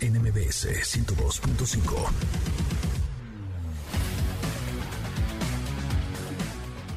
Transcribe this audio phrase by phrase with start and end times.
[0.00, 2.44] NMBS 102.5.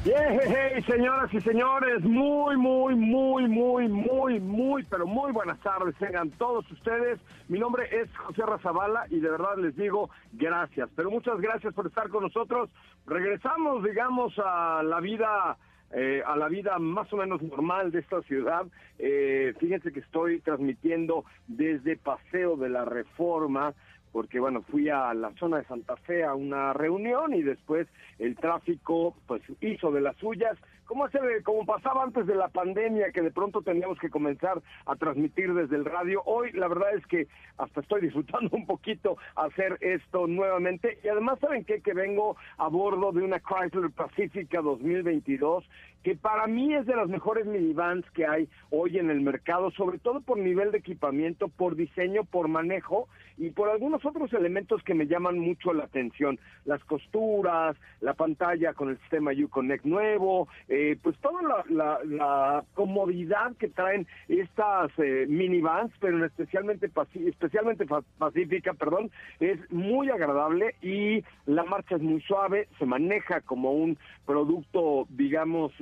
[0.04, 5.94] Hey, señoras y señores, muy, muy, muy, muy, muy, muy, pero muy buenas tardes.
[5.96, 7.20] Tengan todos ustedes.
[7.48, 10.88] Mi nombre es José Razabala y de verdad les digo gracias.
[10.96, 12.70] Pero muchas gracias por estar con nosotros.
[13.06, 15.58] Regresamos, digamos, a la vida
[15.92, 18.66] eh, a la vida más o menos normal de esta ciudad.
[18.98, 23.74] Eh, fíjense que estoy transmitiendo desde Paseo de la Reforma,
[24.12, 27.86] porque bueno, fui a la zona de Santa Fe a una reunión y después
[28.18, 33.12] el tráfico pues hizo de las suyas como, hace, como pasaba antes de la pandemia,
[33.12, 36.22] que de pronto teníamos que comenzar a transmitir desde el radio.
[36.24, 40.98] Hoy la verdad es que hasta estoy disfrutando un poquito hacer esto nuevamente.
[41.04, 41.82] Y además, ¿saben qué?
[41.82, 45.68] Que vengo a bordo de una Chrysler Pacifica 2022
[46.02, 49.98] que para mí es de las mejores minivans que hay hoy en el mercado, sobre
[49.98, 54.94] todo por nivel de equipamiento, por diseño, por manejo y por algunos otros elementos que
[54.94, 56.38] me llaman mucho la atención.
[56.64, 63.68] Las costuras, la pantalla con el sistema Uconnect nuevo, eh, pues toda la, comodidad que
[63.68, 66.90] traen estas eh, minivans, pero especialmente,
[67.26, 67.86] especialmente
[68.18, 69.10] pacífica, perdón,
[69.40, 75.72] es muy agradable y la marcha es muy suave, se maneja como un producto, digamos,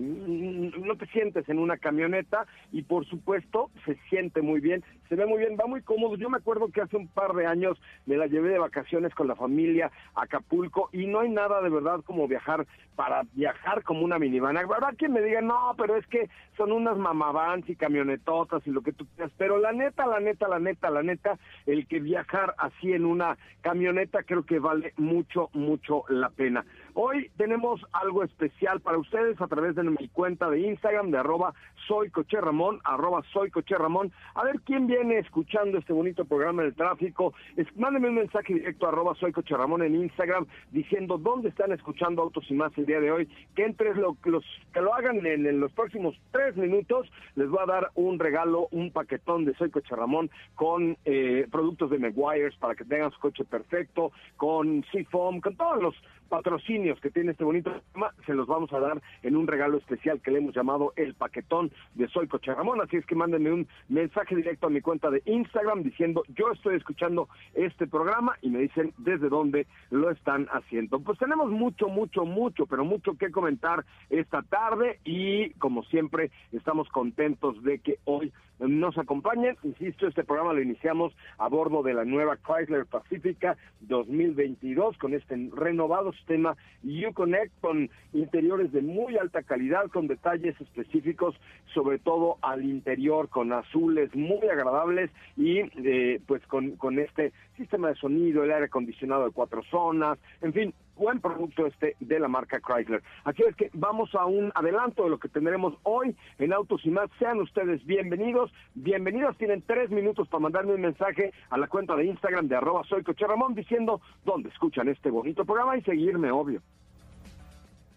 [0.00, 5.26] no te sientes en una camioneta y por supuesto se siente muy bien, se ve
[5.26, 6.16] muy bien, va muy cómodo.
[6.16, 9.28] Yo me acuerdo que hace un par de años me la llevé de vacaciones con
[9.28, 12.66] la familia a Acapulco y no hay nada de verdad como viajar
[12.96, 14.56] para viajar como una minivan.
[14.56, 18.82] Habrá quien me diga, no, pero es que son unas mamavans y camionetotas y lo
[18.82, 22.54] que tú quieras, pero la neta, la neta, la neta, la neta, el que viajar
[22.58, 26.64] así en una camioneta creo que vale mucho, mucho la pena.
[27.00, 31.54] Hoy tenemos algo especial para ustedes a través de mi cuenta de Instagram de arroba
[31.86, 34.10] soy Coche Ramón, arroba soy Coche Ramón.
[34.34, 37.34] A ver quién viene escuchando este bonito programa del tráfico.
[37.56, 41.70] Es, mándenme un mensaje directo a arroba soy Coche Ramón en Instagram diciendo dónde están
[41.70, 43.28] escuchando Autos y Más el día de hoy.
[43.54, 44.44] Que entres lo, los,
[44.74, 47.08] que lo hagan en, los próximos tres minutos.
[47.36, 51.90] Les voy a dar un regalo, un paquetón de Soy Coche Ramón con eh, productos
[51.90, 55.94] de Meguiars para que tengan su coche perfecto, con Seafoam, con todos los
[56.28, 60.20] patrocinios que tiene este bonito tema, se los vamos a dar en un regalo especial
[60.20, 62.80] que le hemos llamado el paquetón de Soy Coche Ramón.
[62.80, 66.76] Así es que mándenme un mensaje directo a mi cuenta de Instagram diciendo yo estoy
[66.76, 71.00] escuchando este programa y me dicen desde dónde lo están haciendo.
[71.00, 76.88] Pues tenemos mucho, mucho, mucho, pero mucho que comentar esta tarde y como siempre estamos
[76.88, 79.56] contentos de que hoy nos acompañen.
[79.62, 85.50] Insisto, este programa lo iniciamos a bordo de la nueva Chrysler Pacifica 2022 con este
[85.54, 91.34] renovado sistema Uconnect con interiores de muy alta calidad, con detalles específicos,
[91.74, 97.88] sobre todo al interior, con azules muy agradables y eh, pues con, con este sistema
[97.88, 102.28] de sonido, el aire acondicionado de cuatro zonas, en fin, buen producto este de la
[102.28, 103.02] marca Chrysler.
[103.24, 106.90] Así es que vamos a un adelanto de lo que tendremos hoy en Autos y
[106.90, 107.08] más.
[107.18, 109.36] Sean ustedes bienvenidos, bienvenidos.
[109.38, 113.02] Tienen tres minutos para mandarme un mensaje a la cuenta de Instagram de arroba soy
[113.02, 116.60] Coche diciendo dónde escuchan este bonito programa y seguirme, obvio.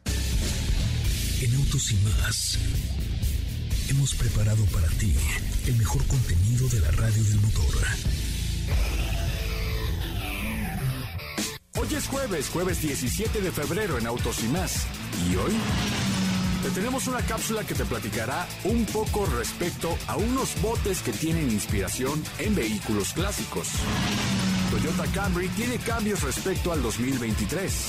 [0.06, 2.92] En Autos y más
[3.90, 5.14] hemos preparado para ti
[5.68, 8.21] el mejor contenido de la radio del motor.
[11.92, 14.86] Hoy es jueves, jueves 17 de febrero en Autos y más.
[15.30, 15.52] ¿Y hoy?
[16.64, 21.52] Te tenemos una cápsula que te platicará un poco respecto a unos botes que tienen
[21.52, 23.68] inspiración en vehículos clásicos.
[24.72, 27.88] Toyota Camry tiene cambios respecto al 2023.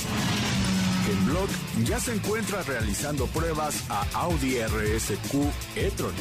[1.09, 1.49] En Block
[1.85, 5.33] ya se encuentra realizando pruebas a Audi RSQ
[5.77, 6.13] e-tron.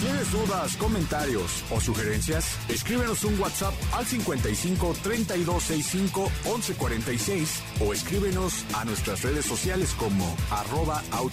[0.00, 2.56] ¿Tienes dudas, comentarios o sugerencias?
[2.68, 11.02] Escríbenos un WhatsApp al 55 3265 1146 o escríbenos a nuestras redes sociales como arroba
[11.10, 11.30] autos.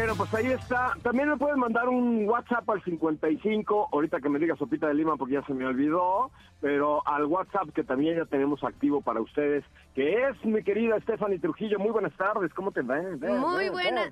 [0.00, 0.94] Bueno, pues ahí está.
[1.02, 5.18] También me pueden mandar un WhatsApp al 55, ahorita que me diga Sopita de Lima
[5.18, 9.62] porque ya se me olvidó, pero al WhatsApp que también ya tenemos activo para ustedes,
[9.94, 11.78] que es mi querida Stephanie Trujillo.
[11.78, 12.96] Muy buenas tardes, ¿cómo te va?
[13.02, 14.10] Muy buenas.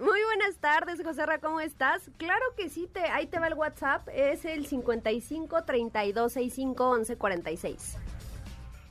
[0.00, 2.10] Muy buenas tardes, José Ra, ¿cómo estás?
[2.16, 7.16] Claro que sí, te, ahí te va el WhatsApp, es el 55 32 65 11
[7.16, 7.98] 46.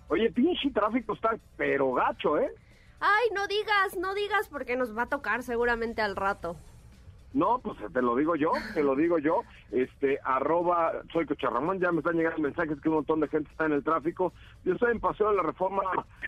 [0.07, 2.54] Oye, pinche tráfico está pero gacho, ¿eh?
[3.01, 6.56] Ay, no digas, no digas porque nos va a tocar seguramente al rato.
[7.33, 9.44] No, pues te lo digo yo, te lo digo yo.
[9.71, 13.65] Este, arroba, soy Cocharramón, ya me están llegando mensajes que un montón de gente está
[13.65, 14.33] en el tráfico.
[14.65, 15.81] Yo estoy en Paseo de la Reforma,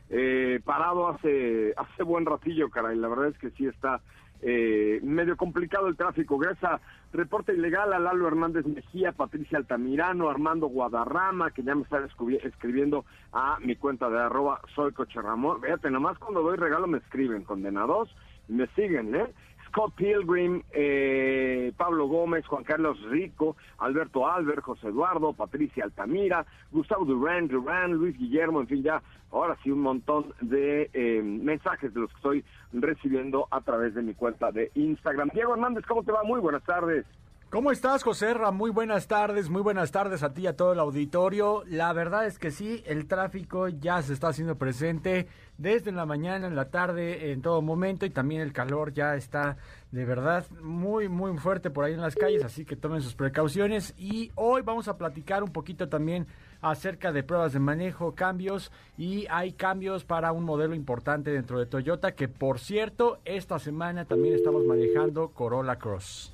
[0.10, 2.98] eh, parado hace, hace buen ratillo, caray.
[2.98, 4.02] La verdad es que sí está
[4.45, 6.38] eh, medio complicado el tráfico.
[6.38, 6.81] Gracias a
[7.13, 12.10] reporte ilegal a Lalo Hernández Mejía, Patricia Altamirano, Armando Guadarrama, que ya me están
[12.44, 15.62] escribiendo a mi cuenta de arroba soy Coche Ramón.
[15.62, 18.13] Fíjate, nomás cuando doy regalo me escriben, condenados,
[18.48, 19.28] me siguen, ¿eh?
[19.74, 27.06] Scott Pilgrim, eh, Pablo Gómez, Juan Carlos Rico, Alberto Albert, José Eduardo, Patricia Altamira, Gustavo
[27.06, 32.02] Durán, Durán, Luis Guillermo, en fin, ya ahora sí un montón de eh, mensajes de
[32.02, 35.31] los que estoy recibiendo a través de mi cuenta de Instagram.
[35.34, 36.24] Diego Hernández, ¿cómo te va?
[36.24, 37.08] Muy buenas tardes.
[37.54, 38.50] ¿Cómo estás, José Ra?
[38.50, 41.62] Muy buenas tardes, muy buenas tardes a ti y a todo el auditorio.
[41.68, 45.28] La verdad es que sí, el tráfico ya se está haciendo presente
[45.60, 49.58] desde la mañana, en la tarde, en todo momento y también el calor ya está
[49.92, 53.94] de verdad muy, muy fuerte por ahí en las calles, así que tomen sus precauciones
[54.00, 56.26] y hoy vamos a platicar un poquito también
[56.60, 61.68] acerca de pruebas de manejo, cambios y hay cambios para un modelo importante dentro de
[61.68, 66.34] Toyota que por cierto esta semana también estamos manejando Corolla Cross.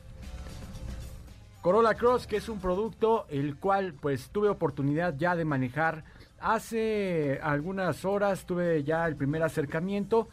[1.61, 6.05] Corolla Cross, que es un producto el cual pues tuve oportunidad ya de manejar
[6.39, 10.29] hace algunas horas, tuve ya el primer acercamiento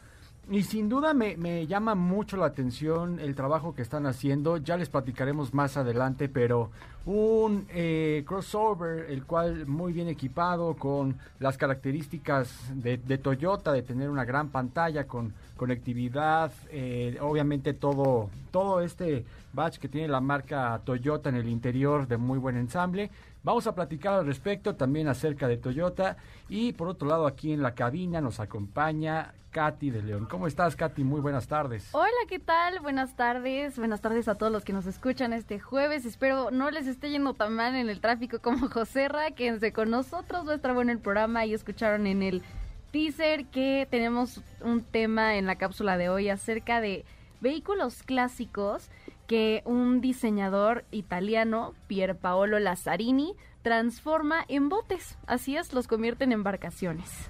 [0.49, 4.77] y sin duda me, me, llama mucho la atención el trabajo que están haciendo, ya
[4.77, 6.71] les platicaremos más adelante, pero
[7.07, 14.09] un eh, crossover, el cual muy bien equipado con las características de, Toyota, de tener
[14.09, 20.79] una gran pantalla con conectividad, eh, obviamente todo, todo este batch que tiene la marca
[20.83, 23.09] Toyota en el interior de muy buen ensamble.
[23.47, 26.17] Vamos a platicar al respecto también acerca de Toyota
[26.49, 30.27] y por otro lado aquí en la cabina nos acompaña Katy de León.
[30.29, 31.05] ¿Cómo estás, Katy?
[31.05, 31.87] Muy buenas tardes.
[31.93, 32.81] Hola, ¿qué tal?
[32.81, 33.79] Buenas tardes.
[33.79, 36.03] Buenas tardes a todos los que nos escuchan este jueves.
[36.03, 40.45] Espero no les esté yendo tan mal en el tráfico como Joserra, quédense con nosotros.
[40.45, 42.43] Va a estar bueno el programa y escucharon en el
[42.91, 47.05] teaser que tenemos un tema en la cápsula de hoy acerca de
[47.39, 48.89] vehículos clásicos
[49.27, 55.17] que un diseñador italiano, Pier Paolo Lazzarini, transforma en botes.
[55.27, 57.29] Así es, los convierte en embarcaciones.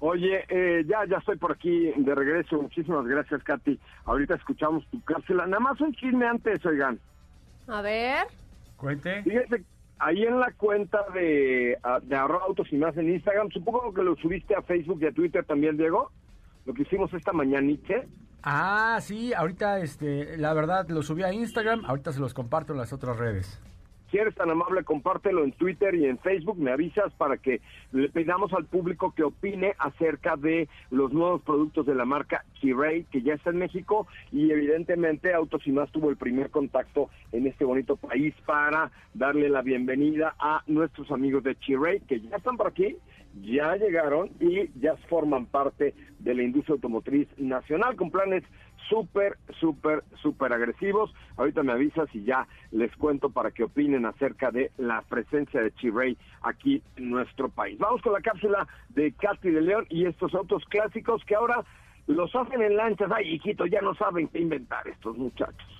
[0.00, 2.60] Oye, eh, ya, ya estoy por aquí de regreso.
[2.60, 3.80] Muchísimas gracias, Katy.
[4.04, 5.46] Ahorita escuchamos tu cápsula.
[5.46, 6.98] Nada más un chisme antes, oigan.
[7.66, 8.26] A ver.
[8.76, 9.22] Cuente.
[9.22, 9.64] Fíjate,
[9.98, 14.02] ahí en la cuenta de, ah, de arroba autos y más en Instagram, supongo que
[14.02, 16.10] lo subiste a Facebook y a Twitter también, Diego.
[16.66, 18.04] Lo que hicimos esta mañanita.
[18.42, 22.78] Ah, sí, ahorita, este, la verdad, lo subí a Instagram, ahorita se los comparto en
[22.78, 23.60] las otras redes.
[24.10, 28.08] Si eres tan amable, compártelo en Twitter y en Facebook, me avisas para que le
[28.10, 33.22] pidamos al público que opine acerca de los nuevos productos de la marca Chiray, que
[33.22, 37.64] ya está en México, y evidentemente Autos y Más tuvo el primer contacto en este
[37.64, 42.68] bonito país para darle la bienvenida a nuestros amigos de Chiray, que ya están por
[42.68, 42.96] aquí
[43.42, 48.44] ya llegaron y ya forman parte de la industria automotriz nacional con planes
[48.88, 51.12] súper, súper, súper agresivos.
[51.36, 55.72] Ahorita me avisas y ya les cuento para que opinen acerca de la presencia de
[55.72, 57.78] Chirrey aquí en nuestro país.
[57.78, 61.64] Vamos con la cápsula de Katy de León y estos autos clásicos que ahora
[62.06, 63.10] los hacen en lanchas.
[63.12, 65.73] Ay, hijito, ya no saben qué inventar estos muchachos.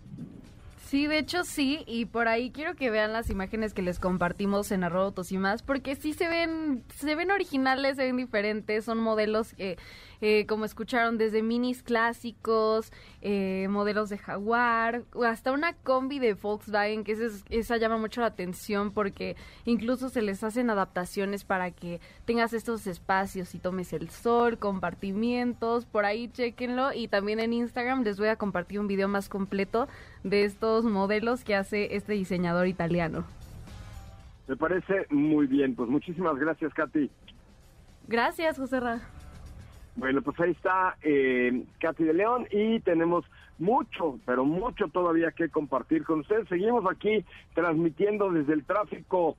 [0.91, 4.73] Sí, de hecho sí, y por ahí quiero que vean las imágenes que les compartimos
[4.73, 8.97] en arroba y más, porque sí se ven, se ven originales, se ven diferentes, son
[8.97, 9.77] modelos que
[10.19, 17.05] eh, como escucharon, desde minis clásicos, eh, modelos de Jaguar, hasta una combi de Volkswagen,
[17.05, 22.01] que esa, esa llama mucho la atención porque incluso se les hacen adaptaciones para que
[22.25, 28.03] tengas estos espacios y tomes el sol, compartimientos, por ahí chequenlo y también en Instagram
[28.03, 29.87] les voy a compartir un video más completo
[30.23, 33.23] de estos modelos que hace este diseñador italiano.
[34.47, 37.09] Me parece muy bien, pues muchísimas gracias, Katy.
[38.07, 39.01] Gracias, José Ra.
[39.95, 43.25] Bueno, pues ahí está eh, Katy de León y tenemos
[43.59, 46.47] mucho, pero mucho todavía que compartir con ustedes.
[46.47, 47.23] Seguimos aquí
[47.53, 49.37] transmitiendo desde el tráfico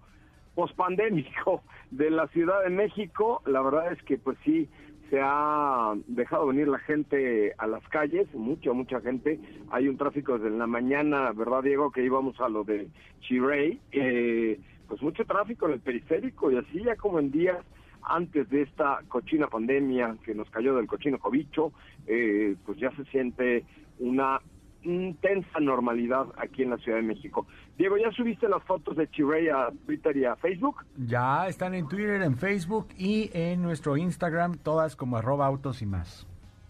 [0.55, 3.43] pospandémico de la Ciudad de México.
[3.47, 4.69] La verdad es que pues sí,
[5.13, 9.39] se ha dejado venir la gente a las calles, mucha, mucha gente.
[9.71, 11.93] Hay un tráfico desde la mañana, ¿verdad, Diego?
[11.93, 12.89] Que íbamos a lo de
[13.21, 13.79] Chirey.
[13.93, 17.59] Eh, pues mucho tráfico en el periférico y así ya como en días
[18.05, 21.75] antes de esta cochina pandemia que nos cayó del cochino cobicho,
[22.07, 23.67] eh, pues ya se siente
[23.99, 24.41] una
[24.85, 27.47] intensa normalidad aquí en la Ciudad de México.
[27.79, 30.85] Diego, ¿ya subiste las fotos de Chirey a Twitter y a Facebook?
[30.97, 35.87] Ya están en Twitter, en Facebook y en nuestro Instagram, todas como arroba autos y
[35.87, 36.27] más.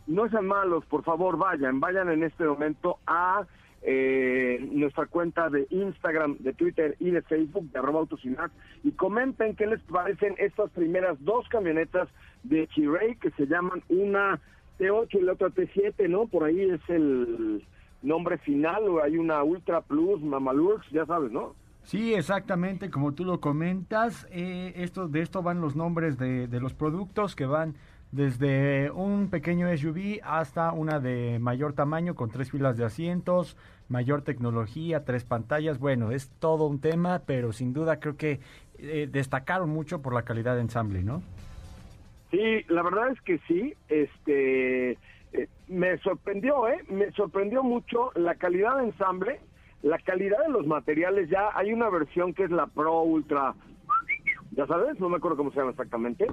[0.06, 3.46] No sean malos, por favor, vayan, vayan en este momento a
[3.82, 8.20] eh, nuestra cuenta de Instagram, de Twitter y de Facebook de arroba autos
[8.84, 12.08] y comenten qué les parecen estas primeras dos camionetas
[12.44, 14.40] de Chirey que se llaman una
[14.78, 16.26] T8 y la otra T7, ¿no?
[16.26, 17.64] Por ahí es el
[18.02, 21.54] nombre final, o hay una Ultra Plus, Mamalux, ya sabes, ¿no?
[21.82, 26.60] Sí, exactamente, como tú lo comentas, eh, esto, de esto van los nombres de, de
[26.60, 27.74] los productos que van
[28.12, 33.56] desde un pequeño SUV hasta una de mayor tamaño con tres filas de asientos,
[33.88, 35.78] mayor tecnología, tres pantallas.
[35.78, 38.40] Bueno, es todo un tema, pero sin duda creo que
[38.78, 41.22] eh, destacaron mucho por la calidad de ensamble, ¿no?
[42.30, 43.74] Sí, la verdad es que sí.
[43.88, 44.98] Este,
[45.82, 46.78] me sorprendió, ¿eh?
[46.90, 49.40] Me sorprendió mucho la calidad de ensamble,
[49.82, 51.28] la calidad de los materiales.
[51.28, 53.52] Ya hay una versión que es la Pro Ultra
[54.54, 56.26] ya sabes, no me acuerdo cómo se llama exactamente,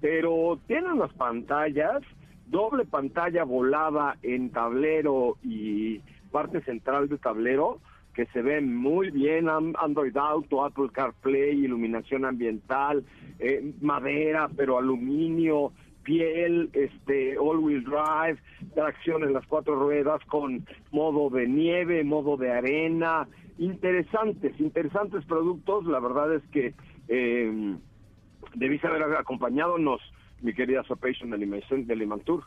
[0.00, 2.02] pero tiene unas pantallas,
[2.46, 6.00] doble pantalla volada en tablero y
[6.32, 7.78] parte central de tablero,
[8.14, 13.04] que se ve muy bien, Android Auto, Apple CarPlay, iluminación ambiental,
[13.38, 15.72] eh, madera, pero aluminio,
[16.06, 18.38] piel, este, all-wheel drive,
[18.74, 25.84] tracción en las cuatro ruedas con modo de nieve, modo de arena, interesantes, interesantes productos,
[25.86, 26.74] la verdad es que
[27.08, 27.76] eh,
[28.88, 30.00] haber acompañadonos,
[30.42, 32.44] mi querida Sopation de Limantur.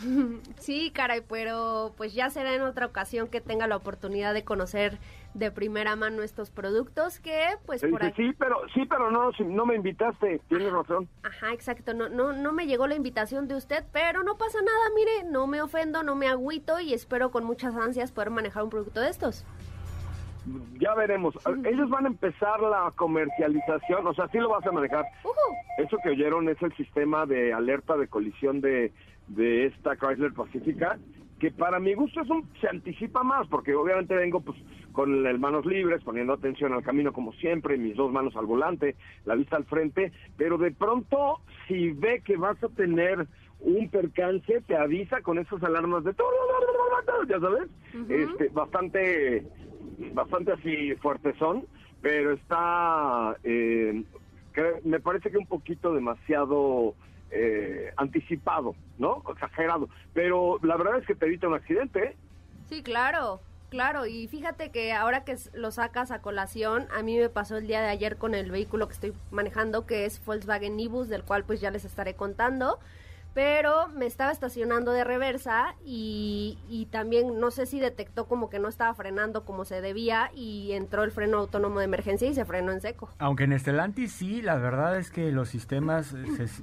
[0.58, 4.98] Sí, caray, pero pues ya será en otra ocasión que tenga la oportunidad de conocer
[5.34, 9.76] de primera mano estos productos que pues por Sí, pero sí, pero no no me
[9.76, 11.08] invitaste, tienes razón.
[11.22, 14.90] Ajá, exacto, no no no me llegó la invitación de usted, pero no pasa nada,
[14.94, 18.70] mire, no me ofendo, no me agüito y espero con muchas ansias poder manejar un
[18.70, 19.44] producto de estos
[20.78, 21.34] ya veremos.
[21.64, 25.04] Ellos van a empezar la comercialización, o sea, sí lo vas a manejar.
[25.78, 28.92] Eso que oyeron es el sistema de alerta de colisión de,
[29.30, 30.98] de esta Chrysler Pacífica,
[31.38, 34.58] que para mi gusto es un, se anticipa más, porque obviamente vengo pues
[34.92, 38.96] con las manos libres, poniendo atención al camino como siempre, mis dos manos al volante,
[39.24, 43.26] la vista al frente, pero de pronto si ve que vas a tener
[43.60, 46.28] un percance, te avisa con esas alarmas de todo,
[47.28, 47.68] ya sabes,
[48.08, 49.46] este, bastante
[50.14, 51.64] bastante así fuertes son,
[52.00, 54.02] pero está, eh,
[54.84, 56.94] me parece que un poquito demasiado
[57.30, 59.22] eh, anticipado, ¿no?
[59.32, 59.88] Exagerado.
[60.14, 62.04] Pero la verdad es que te evita un accidente.
[62.04, 62.16] ¿eh?
[62.68, 63.40] Sí, claro.
[63.70, 67.68] Claro, y fíjate que ahora que lo sacas a colación, a mí me pasó el
[67.68, 71.44] día de ayer con el vehículo que estoy manejando, que es Volkswagen Nibus, del cual
[71.44, 72.80] pues ya les estaré contando
[73.34, 78.58] pero me estaba estacionando de reversa y, y, también no sé si detectó como que
[78.58, 82.44] no estaba frenando como se debía y entró el freno autónomo de emergencia y se
[82.44, 83.08] frenó en seco.
[83.18, 86.14] Aunque en Estelantis sí, la verdad es que los sistemas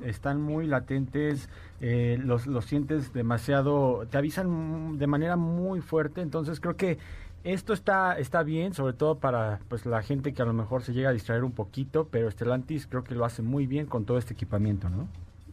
[0.04, 6.60] están muy latentes, eh, los, los sientes demasiado, te avisan de manera muy fuerte, entonces
[6.60, 6.98] creo que
[7.44, 10.92] esto está, está bien, sobre todo para pues la gente que a lo mejor se
[10.92, 14.18] llega a distraer un poquito, pero Estelantis creo que lo hace muy bien con todo
[14.18, 15.08] este equipamiento, ¿no?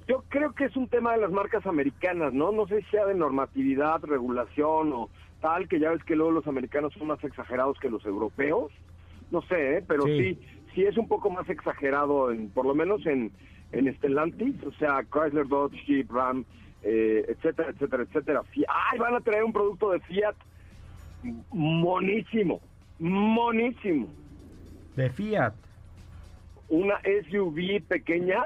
[0.06, 2.52] Yo creo que es un tema de las marcas americanas, ¿no?
[2.52, 5.08] No sé si sea de normatividad, regulación o
[5.40, 8.70] tal, que ya ves que luego los americanos son más exagerados que los europeos.
[9.30, 9.84] No sé, ¿eh?
[9.86, 10.38] pero sí.
[10.74, 13.32] sí, es un poco más exagerado, en, por lo menos en,
[13.72, 16.44] en Stellantis, o sea, Chrysler, Dodge, Jeep, Ram,
[16.82, 18.42] eh, etcétera, etcétera, etcétera.
[18.68, 20.34] ¡Ay, van a traer un producto de Fiat
[21.50, 22.60] monísimo!
[22.98, 24.08] Monísimo.
[24.94, 25.54] ¿De Fiat?
[26.68, 28.44] Una SUV pequeña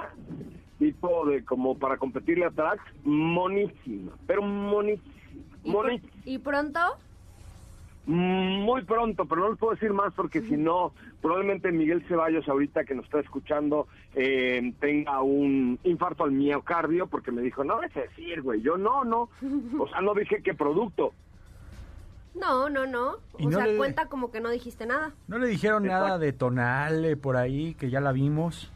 [0.79, 5.15] tipo de como para competirle a Trax, monísima, pero monísima.
[6.25, 6.81] ¿Y, pronto?
[8.07, 12.85] Muy pronto, pero no les puedo decir más porque si no, probablemente Miguel Ceballos ahorita
[12.85, 17.93] que nos está escuchando eh, tenga un infarto al miocardio porque me dijo, no, es
[17.93, 19.29] decir, güey, yo no, no,
[19.79, 21.13] o sea, no dije qué producto.
[22.35, 25.13] No, no, no, o sea, cuenta como que no dijiste nada.
[25.27, 28.73] ¿No le dijeron nada de Tonale por ahí, que ya la vimos?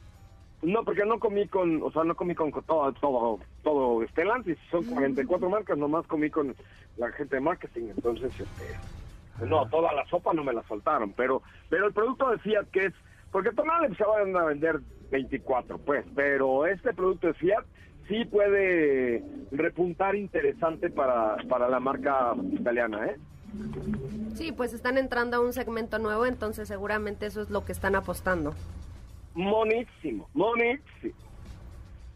[0.63, 4.85] No, porque no comí con, o sea, no comí con todo, todo, todo Stellantis, son
[4.85, 6.55] 44 marcas, nomás comí con
[6.99, 11.43] la gente de marketing, entonces, este, no, toda la sopa no me la soltaron, pero,
[11.69, 12.95] pero el producto de Fiat que es,
[13.33, 14.79] porque Tonale se van a vender
[15.11, 17.65] 24, pues, pero este producto de Fiat
[18.07, 23.17] sí puede repuntar interesante para, para la marca italiana, ¿eh?
[24.35, 27.97] Sí, pues están entrando a un segmento nuevo, entonces seguramente eso es lo que están
[27.97, 28.55] apostando
[29.35, 31.15] monísimo, monísimo.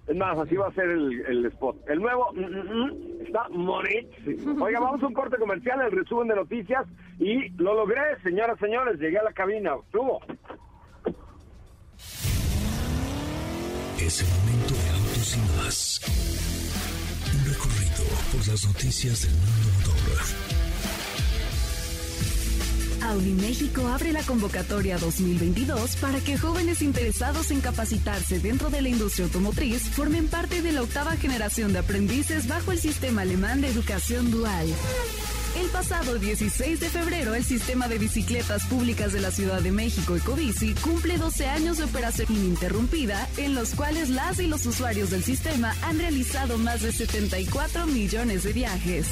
[0.07, 1.77] Es más, así va a ser el, spot.
[1.89, 4.65] El nuevo mm, mm, mm, está monísimo.
[4.65, 6.87] Oiga, vamos a un corte comercial, el resumen de noticias
[7.19, 9.01] y lo logré, señoras, señores.
[9.01, 10.21] Llegué a la cabina, subo.
[14.01, 16.01] Es el momento de autos y más.
[17.35, 19.56] Un recorrido por las noticias del mundo
[23.09, 28.89] Audi México abre la convocatoria 2022 para que jóvenes interesados en capacitarse dentro de la
[28.89, 33.69] industria automotriz formen parte de la octava generación de aprendices bajo el sistema alemán de
[33.69, 34.67] educación dual.
[35.61, 40.17] El pasado 16 de febrero, el sistema de bicicletas públicas de la Ciudad de México,
[40.17, 45.25] Ecobici, cumple 12 años de operación ininterrumpida, en los cuales las y los usuarios del
[45.25, 49.07] sistema han realizado más de 74 millones de viajes.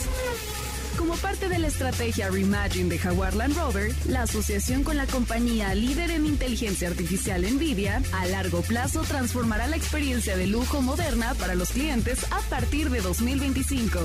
[1.05, 5.75] Como parte de la estrategia Reimagine de Jaguar Land Rover, la asociación con la compañía
[5.75, 11.57] líder en inteligencia artificial Nvidia, a largo plazo transformará la experiencia de lujo moderna para
[11.57, 13.99] los clientes a partir de 2025.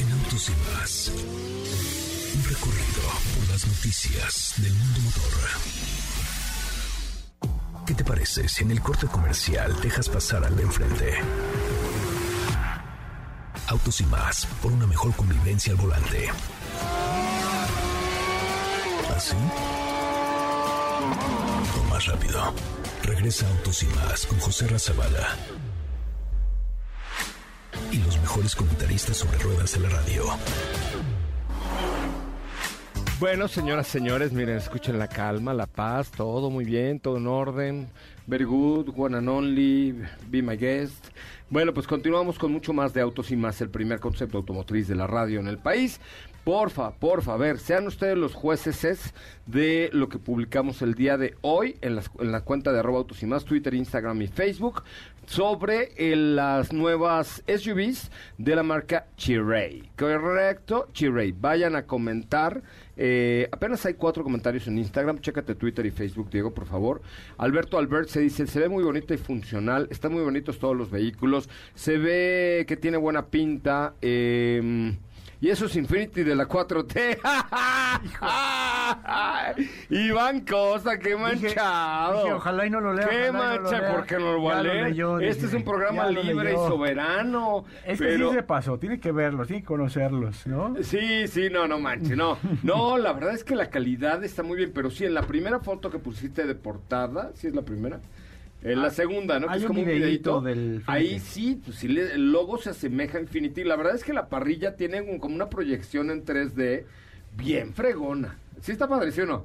[0.00, 3.02] En Autos y Más, un recorrido
[3.38, 5.32] por las noticias del mundo motor.
[7.86, 11.14] ¿Qué te parece si en el corte comercial dejas pasar al de enfrente?
[13.68, 16.28] Autos y más, por una mejor convivencia al volante.
[19.16, 19.36] ¿Así?
[21.80, 22.52] O más rápido.
[23.02, 25.36] Regresa Autos y más con José Razabala.
[27.90, 30.24] Y los mejores comentaristas sobre ruedas de la radio.
[33.20, 37.88] Bueno, señoras, señores, miren, escuchen la calma, la paz, todo muy bien, todo en orden.
[38.26, 39.92] Very good, one and only,
[40.28, 41.08] be my guest.
[41.50, 44.94] Bueno, pues continuamos con mucho más de Autos y Más, el primer concepto automotriz de
[44.94, 46.00] la radio en el país.
[46.42, 49.12] Porfa, porfa, a ver, sean ustedes los jueces
[49.46, 53.26] de lo que publicamos el día de hoy en, la cuenta de arroba autos y
[53.26, 54.84] más, Twitter, Instagram y Facebook,
[55.26, 59.90] sobre las nuevas SUVs de la marca Chiray.
[59.96, 61.32] Correcto, Chiray.
[61.32, 62.62] Vayan a comentar.
[62.96, 65.18] Eh, apenas hay cuatro comentarios en Instagram.
[65.20, 67.02] Chécate Twitter y Facebook, Diego, por favor.
[67.38, 69.88] Alberto Albert se dice, se ve muy bonito y funcional.
[69.90, 71.48] Están muy bonitos todos los vehículos.
[71.74, 73.94] Se ve que tiene buena pinta.
[74.02, 74.94] Eh,
[75.44, 77.18] Y eso es Infinity de la 4T.
[79.90, 82.22] Iván Costa, qué manchado.
[82.22, 84.42] dije, ojalá y no lo lea, Qué ojalá y no lo mancha, porque no lo
[84.42, 84.84] va a leer.
[84.84, 87.66] leyó, este dije, es un programa libre y soberano.
[87.84, 88.30] Es que pero...
[88.30, 90.76] sí se pasó, tiene que verlos, tiene que conocerlos, ¿no?
[90.80, 92.38] Sí, sí, no, no manches, no.
[92.62, 95.60] No, la verdad es que la calidad está muy bien, pero sí, en la primera
[95.60, 98.00] foto que pusiste de portada, sí es la primera.
[98.64, 99.46] En la Ah, segunda, ¿no?
[99.48, 100.40] Que es como un videíto.
[100.40, 103.62] del Ahí sí, pues sí, el logo se asemeja a Infinity.
[103.62, 106.86] La verdad es que la parrilla tiene un- como una proyección en 3D
[107.36, 108.38] bien fregona.
[108.62, 109.44] ¿Sí está padre, sí o no?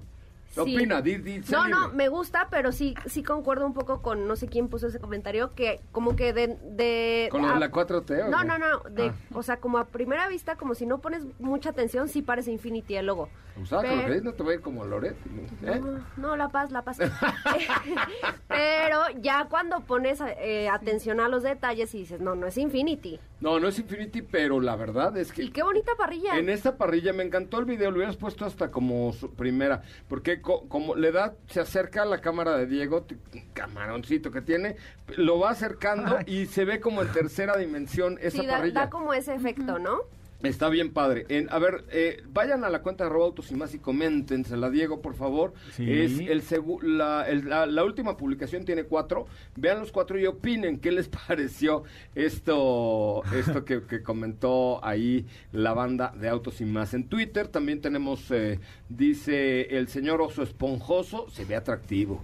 [0.65, 0.76] ¿Qué Sí.
[0.76, 1.02] opina?
[1.02, 1.69] Di- No, libre.
[1.69, 5.00] no, me gusta, pero sí, sí concuerdo un poco con no sé quién puso ese
[5.00, 6.58] comentario, que como que de...
[6.72, 9.13] de ¿Con a- la 4T o No, no, no, de, Ah.
[9.34, 12.95] o sea, como a primera vista, como si no pones mucha atención, sí parece Infinity
[12.95, 13.30] el logo.
[13.62, 15.17] O sea, con lo Pero- que no te va a ir como Loret.
[15.65, 15.82] ¿eh?
[15.82, 16.98] No, no, la paz, la paz.
[18.48, 23.19] Pero ya cuando pones eh, atención a los detalles y dices, no, no es Infinity.
[23.41, 25.43] No, no es Infinity, pero la verdad es que...
[25.43, 26.38] Y qué bonita parrilla.
[26.38, 30.41] En esta parrilla me encantó el video, lo hubieras puesto hasta como su primera, porque
[30.67, 33.05] como le da, se acerca a la cámara de Diego,
[33.53, 34.75] camaroncito que tiene,
[35.17, 36.25] lo va acercando Ay.
[36.27, 38.79] y se ve como en tercera dimensión esa sí, da, parrilla.
[38.81, 39.99] da como ese efecto, ¿no?
[40.41, 41.25] Está bien padre.
[41.28, 44.69] En- a ver, eh, vayan a la cuenta de arroba autos y más y coméntensela,
[44.69, 45.54] Diego, por favor.
[45.73, 45.86] Sí.
[45.91, 49.25] Es el segu- la, el- la, la última publicación tiene cuatro.
[49.58, 51.84] Vean los cuatro y opinen qué les pareció
[52.15, 56.93] esto, esto que, que comentó ahí la banda de autos y más.
[56.93, 62.23] En Twitter también tenemos, eh, dice el señor oso esponjoso, se ve atractivo.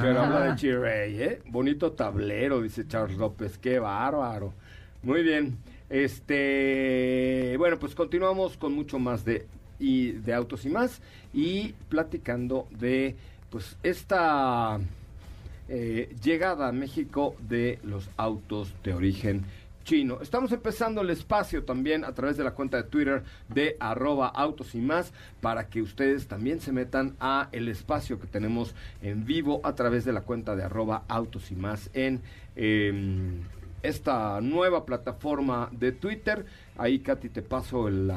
[0.00, 1.42] Pero habla de Chirrey, ¿eh?
[1.46, 3.58] Bonito tablero, dice Charles López.
[3.58, 4.54] Qué bárbaro.
[5.02, 5.58] Muy bien.
[5.92, 9.46] Este, bueno, pues continuamos con mucho más de
[9.78, 11.02] y de autos y más
[11.34, 13.14] y platicando de
[13.50, 14.80] pues esta
[15.68, 19.44] eh, llegada a México de los autos de origen
[19.84, 20.20] chino.
[20.22, 24.74] Estamos empezando el espacio también a través de la cuenta de Twitter de arroba autos
[24.74, 29.60] y más para que ustedes también se metan a el espacio que tenemos en vivo
[29.62, 32.22] a través de la cuenta de arroba autos y más en
[32.56, 33.42] em,
[33.82, 36.46] esta nueva plataforma de Twitter.
[36.76, 38.10] Ahí, Katy, te paso el,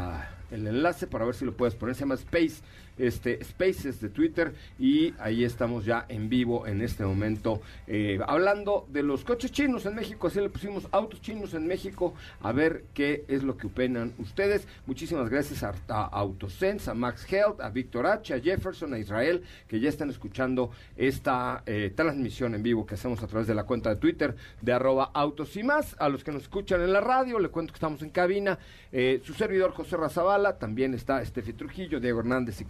[0.52, 1.96] el enlace para ver si lo puedes poner.
[1.96, 2.62] Se llama Space,
[2.98, 4.54] este, Spaces de Twitter.
[4.80, 7.62] Y ahí estamos ya en vivo en este momento.
[7.88, 10.28] eh, hablando de los coches chinos en México.
[10.28, 12.14] Así le pusimos autos chinos en México.
[12.42, 14.68] A ver qué es lo que opinan ustedes.
[14.86, 19.44] Muchísimas gracias a, a Autosense, a Max Health, a Víctor H., a Jefferson, a Israel,
[19.68, 23.64] que ya están escuchando esta eh, transmisión en vivo que hacemos a través de la
[23.64, 25.96] cuenta de Twitter de arroba autos y más.
[26.00, 28.58] A los que nos escuchan en la radio, le cuento que estamos en cabina.
[28.92, 32.66] Eh, su servidor José Razabala, también está Estefi Trujillo, Diego Hernández y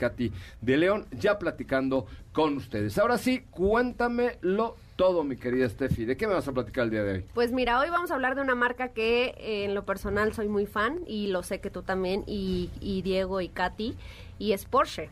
[0.62, 2.98] De León, ya platicando con ustedes.
[2.98, 6.06] Ahora sí, cuéntamelo todo, mi querida Estefi.
[6.06, 7.26] ¿De qué me vas a platicar el día de hoy?
[7.34, 10.48] Pues mira, hoy vamos a hablar de una marca que eh, en lo personal soy
[10.48, 13.96] muy fan y lo sé que tú también y, y Diego y Katy
[14.40, 15.10] y es Porsche.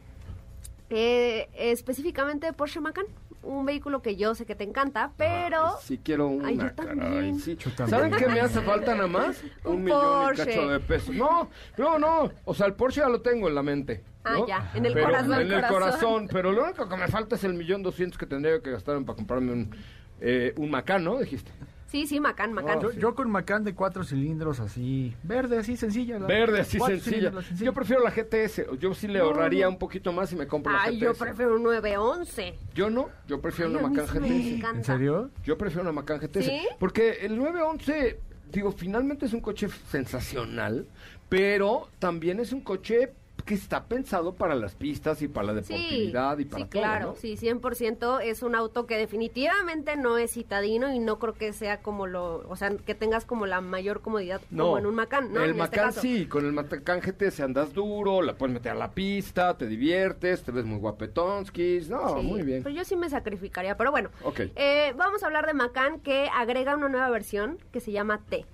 [0.89, 3.05] Eh, específicamente Porsche Macan,
[3.43, 6.75] un vehículo que yo sé que te encanta, pero Ay, sí quiero una, Ay, yo
[6.75, 7.39] caray, también.
[7.39, 7.56] sí.
[7.58, 7.89] Yo también.
[7.89, 9.43] ¿Saben qué me hace falta nada más?
[9.63, 11.13] Un, Un millón y cacho de pesos.
[11.15, 12.32] No, no, no.
[12.45, 14.03] O sea, el Porsche ya lo tengo en la mente.
[14.23, 15.34] Ah, ya, en el Pero- corazón.
[15.34, 15.69] En el Corazón.
[15.79, 16.27] corazón.
[16.32, 19.15] Pero lo único que me falta es el millón doscientos que tendría que gastar para
[19.15, 19.75] comprarme un,
[20.21, 21.17] eh, un Macan, ¿no?
[21.19, 21.51] Dijiste.
[21.93, 22.82] Sí, sí, Macan, Macan.
[22.82, 26.17] Yo, yo con Macan de cuatro cilindros así, verde, así sencilla.
[26.19, 27.32] la- Verde, así sencilla.
[27.32, 27.41] la.
[27.56, 28.65] Yo prefiero la GTS.
[28.79, 29.71] Yo sí le No, ahorraría no.
[29.73, 31.03] un poquito más y me compro la Ay, GTS.
[31.06, 32.56] yo prefiero un 911.
[32.73, 33.10] Yo no.
[33.27, 34.56] Yo prefiero Ay, una me GTS.
[34.56, 34.77] encanta.
[34.79, 35.29] ¿En serio?
[35.45, 36.43] Yo prefiero una Macan GTS.
[36.45, 36.62] ¿Sí?
[36.79, 38.19] Porque el 911,
[38.51, 40.88] digo, finalmente es un coche sensacional,
[41.29, 43.13] pero también es un coche
[43.45, 46.82] que está pensado para las pistas y para la Sí, deportividad y para sí, todo,
[46.82, 47.15] claro, ¿no?
[47.15, 51.82] sí, 100% es un auto que definitivamente no es citadino y no creo que sea
[51.82, 55.39] como lo, o sea, que tengas como la mayor comodidad como en un Macan, ¿no?
[55.43, 56.01] El En este Macan caso.
[56.01, 60.43] sí, con el Macan GTS andas duro, la puedes meter a la pista, te diviertes,
[60.43, 62.63] te ves muy guapetonskis, no, Sí, muy bien.
[62.63, 64.10] Pero yo sí me sacrificaría, pero bueno.
[64.23, 64.39] Ok.
[64.56, 68.45] Eh, vamos a hablar de Macan que agrega una nueva versión que se llama T.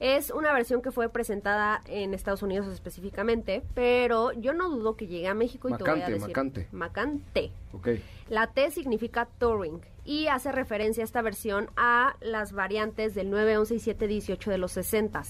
[0.00, 5.06] Es una versión que fue presentada en Estados Unidos específicamente, pero yo no dudo que
[5.06, 6.28] llegue a México y te voy a Macante, decir.
[6.28, 6.68] Macante.
[6.72, 7.52] Macan T.
[7.72, 7.88] Ok.
[8.28, 13.58] La T significa Touring y hace referencia a esta versión a las variantes del 9,
[13.58, 15.22] 11 y 7, 18 de los 60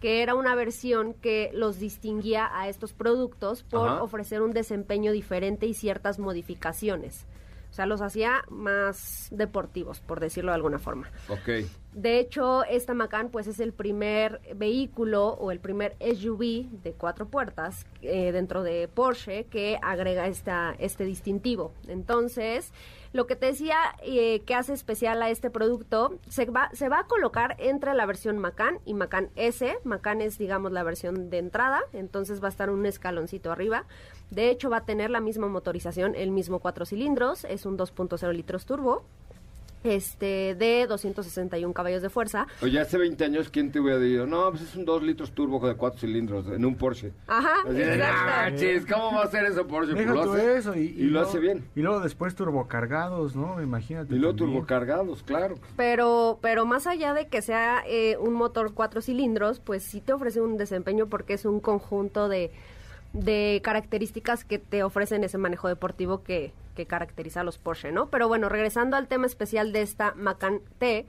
[0.00, 4.02] que era una versión que los distinguía a estos productos por Ajá.
[4.02, 7.24] ofrecer un desempeño diferente y ciertas modificaciones.
[7.76, 11.10] O sea, los hacía más deportivos, por decirlo de alguna forma.
[11.28, 11.66] Ok.
[11.92, 17.28] De hecho, esta Macan pues es el primer vehículo o el primer SUV de cuatro
[17.28, 21.74] puertas eh, dentro de Porsche que agrega esta, este distintivo.
[21.86, 22.72] Entonces,
[23.12, 27.00] lo que te decía eh, que hace especial a este producto, se va, se va
[27.00, 29.78] a colocar entre la versión Macan y Macan S.
[29.84, 33.86] Macan es, digamos, la versión de entrada, entonces va a estar un escaloncito arriba.
[34.30, 38.32] De hecho, va a tener la misma motorización, el mismo cuatro cilindros, es un 2.0
[38.32, 39.04] litros turbo
[39.84, 42.46] este de 261 caballos de fuerza.
[42.62, 44.26] Oye, hace 20 años, ¿quién te hubiera dicho?
[44.26, 47.12] No, pues es un 2 litros turbo de 4 cilindros en un Porsche.
[47.26, 48.22] Ajá, Así de, exacto.
[48.26, 49.92] "Ah, chis, ¿cómo va a hacer eso Porsche?
[49.94, 51.64] Pues lo hace, eso y, y lo hace bien.
[51.76, 53.62] Y luego después turbocargados, ¿no?
[53.62, 54.14] Imagínate.
[54.14, 54.54] Y luego también.
[54.56, 55.54] turbocargados, claro.
[55.76, 60.12] Pero, pero más allá de que sea eh, un motor cuatro cilindros, pues sí te
[60.12, 62.50] ofrece un desempeño porque es un conjunto de,
[63.16, 68.08] de características que te ofrecen ese manejo deportivo que, que caracteriza a los Porsche, ¿no?
[68.10, 71.06] Pero bueno, regresando al tema especial de esta Macan T,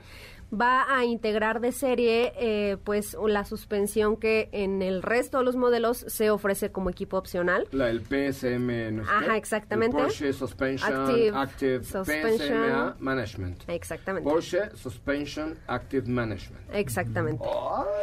[0.52, 5.56] va a integrar de serie eh, pues la suspensión que en el resto de los
[5.56, 7.66] modelos se ofrece como equipo opcional.
[7.72, 9.96] La, el PSM, ¿no sé Ajá, exactamente.
[9.96, 12.64] El Porsche Suspension Active Active, Suspension.
[12.64, 13.68] PSMA Management.
[13.68, 14.28] Exactamente.
[14.28, 16.62] Porsche Suspension Active Management.
[16.72, 17.44] Exactamente.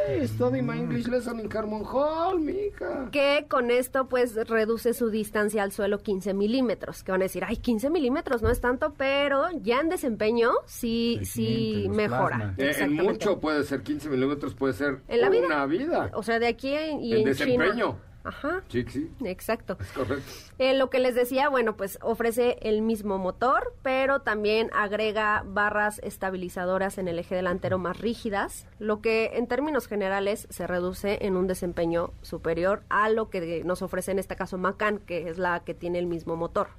[0.08, 3.10] Ay, study my English lesson in Carmon Hall, mija.
[3.12, 7.44] que con esto pues reduce su distancia al suelo 15 milímetros, que van a decir,
[7.46, 12.35] ay, 15 milímetros no es tanto, pero ya en desempeño sí, sí mejora.
[12.58, 15.46] Eh, en mucho puede ser 15 milímetros, puede ser En la vida.
[15.46, 16.12] una vida.
[16.14, 17.74] O sea, de aquí y En en, desempeño.
[17.74, 17.96] China.
[18.28, 19.78] Ajá, Sí, sí, exacto.
[19.80, 20.24] es correcto.
[20.58, 26.00] Eh, lo que les decía, bueno, pues ofrece el mismo motor, pero también agrega barras
[26.04, 31.38] estabilizadoras en el eje delantero más rígidas, lo que en términos generales se reduce en
[31.38, 35.60] un desempeño superior a lo que nos ofrece en este caso Macan, que es la
[35.60, 36.70] que tiene el mismo motor.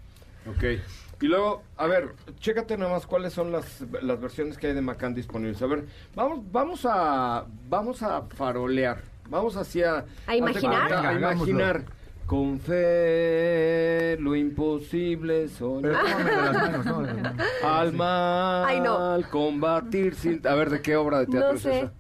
[0.49, 0.81] Ok.
[1.21, 4.83] Y luego, a ver, chécate nada más cuáles son las, las versiones que hay de
[4.83, 5.63] Macan disponibles.
[5.63, 9.01] A ver, vamos, vamos a, vamos a farolear.
[9.29, 10.05] Vamos hacia...
[10.27, 10.93] ¿A imaginar?
[10.93, 11.51] A, hagámoslo.
[11.53, 11.85] imaginar.
[12.27, 15.95] Con fe, lo imposible soñar.
[17.65, 19.19] Al mal Ay, no.
[19.31, 20.47] combatir sin...
[20.47, 21.93] A ver, ¿de qué obra de teatro No es esa?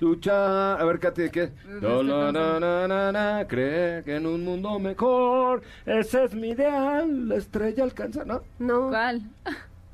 [0.00, 0.80] Luchar...
[0.80, 1.50] A ver, Katy, ¿de qué?
[1.80, 6.50] No, no, no, no, no, no, creer que en un mundo mejor Ese es mi
[6.50, 8.42] ideal, la estrella alcanza, ¿no?
[8.58, 8.88] No.
[8.88, 9.22] ¿Cuál?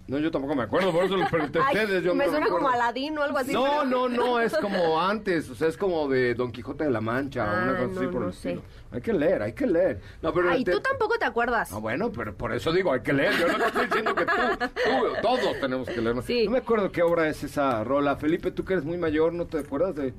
[0.06, 2.04] No, yo tampoco me acuerdo, por eso les pregunté a ustedes.
[2.04, 3.52] Yo me no suena como Aladín o algo así.
[3.54, 6.90] No, pero- no, no, es como antes, o sea, es como de Don Quijote de
[6.90, 8.50] la Mancha, Ah, una cosa así por no el sé.
[8.50, 8.62] estilo.
[8.92, 10.00] Hay que leer, hay que leer.
[10.20, 11.72] No, pero Ay, te- tú tampoco te acuerdas.
[11.72, 13.32] Ah, bueno, pero por eso digo, hay que leer.
[13.38, 16.22] Yo no estoy diciendo que tú, tú, todos tenemos que leer.
[16.22, 16.44] Sí.
[16.44, 18.16] No me acuerdo qué obra es esa rola.
[18.16, 20.12] Felipe, tú que eres muy mayor, ¿no te acuerdas de...?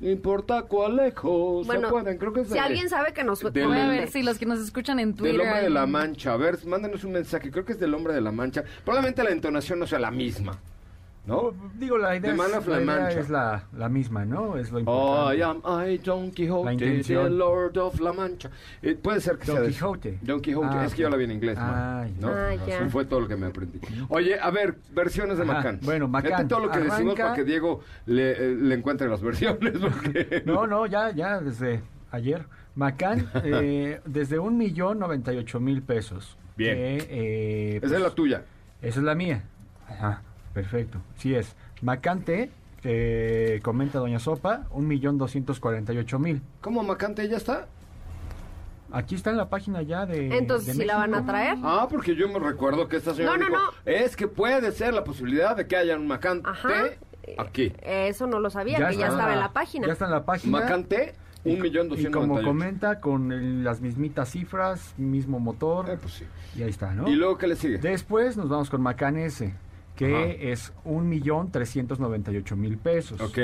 [0.00, 3.24] No importa cuál lejos se Bueno, pueden, creo que es si de- alguien sabe que
[3.24, 3.40] nos...
[3.40, 5.32] del- Voy a ver si los que nos escuchan en Twitter.
[5.38, 6.32] Del hombre de la mancha.
[6.34, 7.50] A ver, mándenos un mensaje.
[7.50, 8.62] Creo que es del hombre de la mancha.
[8.84, 10.58] Probablemente la entonación no sea la misma.
[11.28, 11.52] ¿No?
[11.78, 13.20] Digo, la idea, es, La la, idea Mancha.
[13.20, 14.56] es la, la misma, ¿no?
[14.56, 15.68] Es lo Oh, I importante.
[15.68, 17.38] am I, Don La Quijote, the intención.
[17.38, 18.50] Lord of La Mancha.
[18.80, 19.68] Eh, puede ser que Don sea.
[19.68, 20.18] Quijote.
[20.22, 20.66] Don Quijote.
[20.70, 22.28] Ah, es que yo la vi en inglés, Ay, ¿no?
[22.28, 22.78] Ah, ya.
[22.80, 23.78] Eso fue todo lo que me aprendí.
[24.08, 25.80] Oye, a ver, versiones de Ajá, Macán.
[25.82, 29.06] bueno, Macán, Fíjate todo lo que decimos arranca- para que Diego le, eh, le encuentre
[29.08, 29.72] las versiones.
[29.80, 30.42] Porque...
[30.46, 32.46] No, no, ya, ya desde ayer.
[32.74, 36.38] Macán, eh, desde un millón noventa y ocho mil pesos.
[36.56, 36.74] Bien.
[36.74, 38.44] Que, eh, Esa pues, es la tuya.
[38.80, 39.44] Esa es la mía.
[39.88, 40.22] Ajá,
[40.62, 40.98] perfecto.
[41.16, 41.54] Sí es.
[41.82, 42.50] Macante,
[42.82, 46.42] que comenta Doña Sopa, un millón doscientos cuarenta y ocho mil.
[46.60, 47.66] ¿Cómo Macante ya está?
[48.90, 50.36] Aquí está en la página ya de.
[50.36, 51.58] Entonces, ¿sí la van a traer?
[51.62, 53.72] Ah, porque yo me recuerdo que esta señora No, no, dijo, no.
[53.92, 56.72] es que puede ser la posibilidad de que haya un Macante Ajá.
[57.36, 57.72] aquí.
[57.82, 59.86] Eso no lo sabía, que ya estaba en la página.
[59.86, 60.58] Ya está en la página.
[60.60, 62.46] Macante, un millón Y doscientos como y ocho.
[62.48, 65.90] comenta, con el- las mismitas cifras, mismo motor.
[65.90, 66.24] Eh, pues sí.
[66.56, 67.06] Y ahí está, ¿no?
[67.08, 67.76] ¿Y luego qué le sigue?
[67.78, 69.52] Después nos vamos con Macan S,
[69.98, 70.24] que Ajá.
[70.52, 73.20] es un millón trescientos noventa y ocho mil pesos.
[73.20, 73.38] Ok,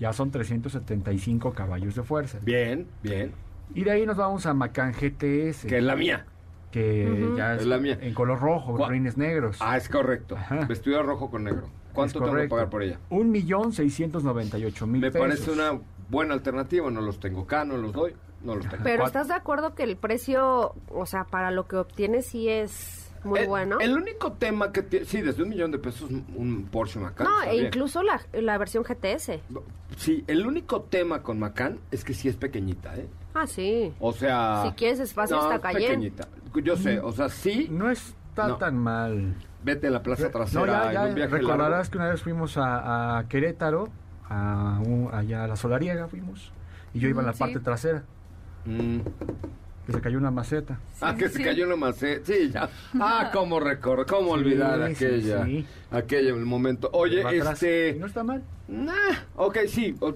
[0.00, 2.38] Ya son 375 caballos de fuerza.
[2.42, 3.32] bien, bien.
[3.74, 6.26] Y de ahí nos vamos a Macan GTS, Que es la mía.
[6.72, 7.96] que ya es, Es la mía.
[8.00, 9.58] en color rojo, ¿Cuá- rines negros.
[9.60, 10.36] Ah, es correcto.
[10.36, 10.64] Ajá.
[10.66, 11.68] Vestido rojo con negro.
[11.92, 12.98] ¿Cuánto tengo que pagar por ella?
[13.10, 15.26] Un millón seiscientos noventa y ocho mil Me pesos.
[15.28, 16.90] parece una buena alternativa.
[16.90, 18.14] No los tengo acá, no los doy.
[18.42, 18.82] No los tengo.
[18.82, 19.06] Pero.
[19.06, 23.40] ¿estás de acuerdo que el precio, o sea, para lo que obtienes sí es muy
[23.40, 23.78] el, bueno?
[23.80, 25.06] El único tema que tiene...
[25.06, 27.26] Sí, desde un millón de pesos un Porsche Macan.
[27.26, 29.40] no, e incluso la, la versión GTS.
[29.96, 33.08] Sí, el único tema con Macan es que sí es pequeñita, ¿eh?
[33.34, 33.92] Ah, sí.
[34.00, 34.62] O sea...
[34.66, 35.88] Si quieres espacio, no, está es Cayenne.
[36.10, 36.28] pequeñita.
[36.62, 38.56] Yo sé, o sea, sí, No está No.
[38.56, 39.34] tan mal.
[39.64, 41.90] vete a la plaza trasera No, ya, en un viaje recordarás largo.
[41.92, 43.88] que una vez fuimos a, a Querétaro,
[44.28, 46.50] a un- allá a la solariega fuimos,
[46.94, 47.38] y yo iba en la sí.
[47.38, 48.02] parte trasera,
[48.64, 49.00] Mm.
[49.86, 50.78] Que se cayó una maceta.
[51.00, 51.44] Ah, que se sí.
[51.44, 52.24] cayó en la maceta.
[52.26, 52.70] Sí, ya.
[53.00, 55.66] Ah, cómo recordar, cómo olvidar Sí, sí, aquella, sí.
[55.90, 56.88] aquella el momento.
[56.92, 58.42] Oye, atrás, este, No está mal.
[58.68, 58.92] nah,
[59.36, 60.14] ok, sí, o-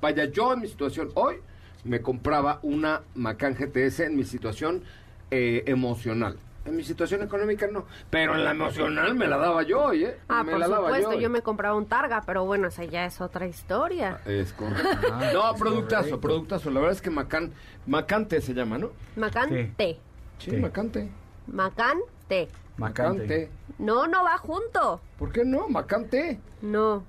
[0.00, 1.36] vaya, yo en mi situación hoy
[1.84, 4.82] me compraba una Macan GTS en mi situación
[5.30, 6.38] eh, emocional.
[6.68, 10.18] En mi situación económica no, pero en la emocional me la daba yo, ¿eh?
[10.28, 11.20] Ah, me por la daba supuesto, yo.
[11.20, 14.20] yo me compraba un Targa, pero bueno, esa ya es otra historia.
[14.26, 15.08] Es correcto.
[15.32, 16.70] no, productazo, productazo.
[16.70, 17.52] La verdad es que Macan,
[17.86, 18.90] Macante se llama, ¿no?
[19.16, 19.72] Macán Sí.
[19.76, 19.98] té.
[20.38, 20.52] Sí.
[20.56, 21.08] Macante.
[21.46, 22.48] Macán té.
[22.76, 23.14] Macante.
[23.16, 23.50] Macante.
[23.78, 25.00] No, no va junto.
[25.18, 25.68] ¿Por qué no?
[25.68, 26.38] Macante.
[26.60, 27.02] No.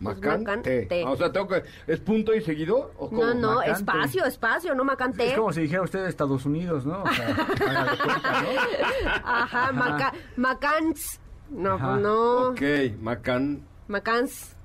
[0.00, 0.44] Macante.
[0.44, 1.04] Macante.
[1.06, 1.62] Ah, o sea, tengo que...
[1.86, 2.90] ¿Es punto y seguido?
[2.96, 3.22] ¿O cómo?
[3.22, 5.28] No, no, espacio, espacio, no Macán té.
[5.28, 7.02] Es como si dijera usted de Estados Unidos, ¿no?
[7.02, 8.48] O sea, cuenta, ¿no?
[9.24, 11.20] Ajá, maca, Macans.
[11.50, 11.96] No, Ajá.
[11.96, 12.48] no.
[12.48, 12.62] Ok,
[13.00, 13.62] Macante.
[13.88, 14.56] Macans.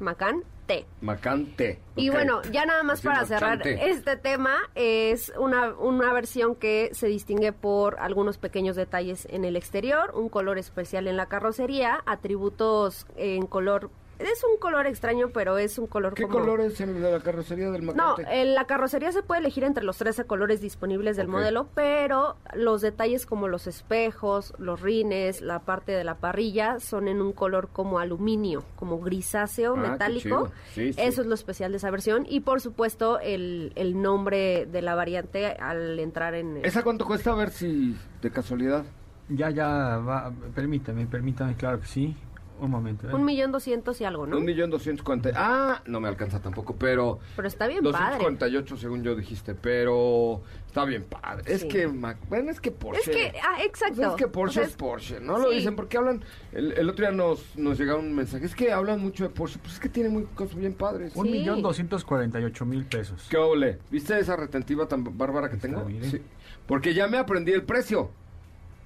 [0.00, 0.86] Macán té.
[1.00, 1.80] Macante.
[1.96, 7.06] Y bueno, ya nada más para cerrar este tema, es una, una versión que se
[7.08, 13.06] distingue por algunos pequeños detalles en el exterior, un color especial en la carrocería, atributos
[13.16, 13.90] en color...
[14.20, 16.38] Es un color extraño, pero es un color ¿Qué como...
[16.40, 18.40] color es el de la carrocería del No, Macante?
[18.42, 22.82] en la carrocería se puede elegir entre los 13 colores disponibles del modelo, pero los
[22.82, 27.68] detalles como los espejos, los rines, la parte de la parrilla son en un color
[27.72, 30.50] como aluminio, como grisáceo, Ah, metálico.
[30.74, 31.00] Sí, sí.
[31.00, 32.26] Eso es lo especial de esa versión.
[32.28, 36.58] Y por supuesto, el, el nombre de la variante al entrar en...
[36.64, 37.32] ¿Esa cuánto cuesta?
[37.32, 38.84] A ver si de casualidad.
[39.28, 42.16] Ya, ya, va, permítame, permítame, claro que sí.
[42.60, 43.08] Un momento.
[43.08, 43.14] ¿eh?
[43.14, 44.36] Un millón doscientos y algo, ¿no?
[44.36, 45.30] Un millón doscientos cuarenta.
[45.34, 47.18] Ah, no me alcanza tampoco, pero...
[47.36, 48.18] Pero está bien padre.
[48.18, 51.42] 248 según yo dijiste, pero está bien padre.
[51.46, 51.68] Es Sí.
[51.68, 53.10] que, Mac- bueno, es que Porsche...
[53.10, 53.96] Es que, ah, exacto.
[53.96, 55.38] Pues es que Porsche O sea, es Porsche, ¿no?
[55.38, 56.22] Lo dicen porque hablan...
[56.52, 59.58] El, el otro día nos, nos llegaron un mensaje, es que hablan mucho de Porsche,
[59.60, 61.14] pues es que tiene muy cosas bien padres.
[61.16, 63.26] Un millón doscientos cuarenta y ocho mil pesos.
[63.30, 63.78] ¿Qué ole?
[63.90, 65.84] ¿Viste esa retentiva tan bárbara que tengo?
[65.84, 66.10] mire.
[66.10, 66.20] Sí.
[66.66, 68.10] Porque ya me aprendí el precio.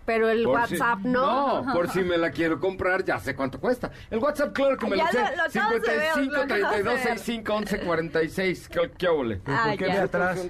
[0.07, 1.63] Pero el Por si- WhatsApp no.
[1.63, 3.91] No, por si me la quiero comprar, ya sé cuánto cuesta.
[4.11, 5.19] El WhatsApp, claro que me Ya lo sé.
[5.19, 7.03] lo- lo acabas de ver, 55 lo acabas de 32 ver.
[7.19, 8.69] 65 11 46.
[8.69, 9.41] ¿Qué, qué ole?
[9.45, 10.47] ¿Pero Ah, ¿Por qué atrás?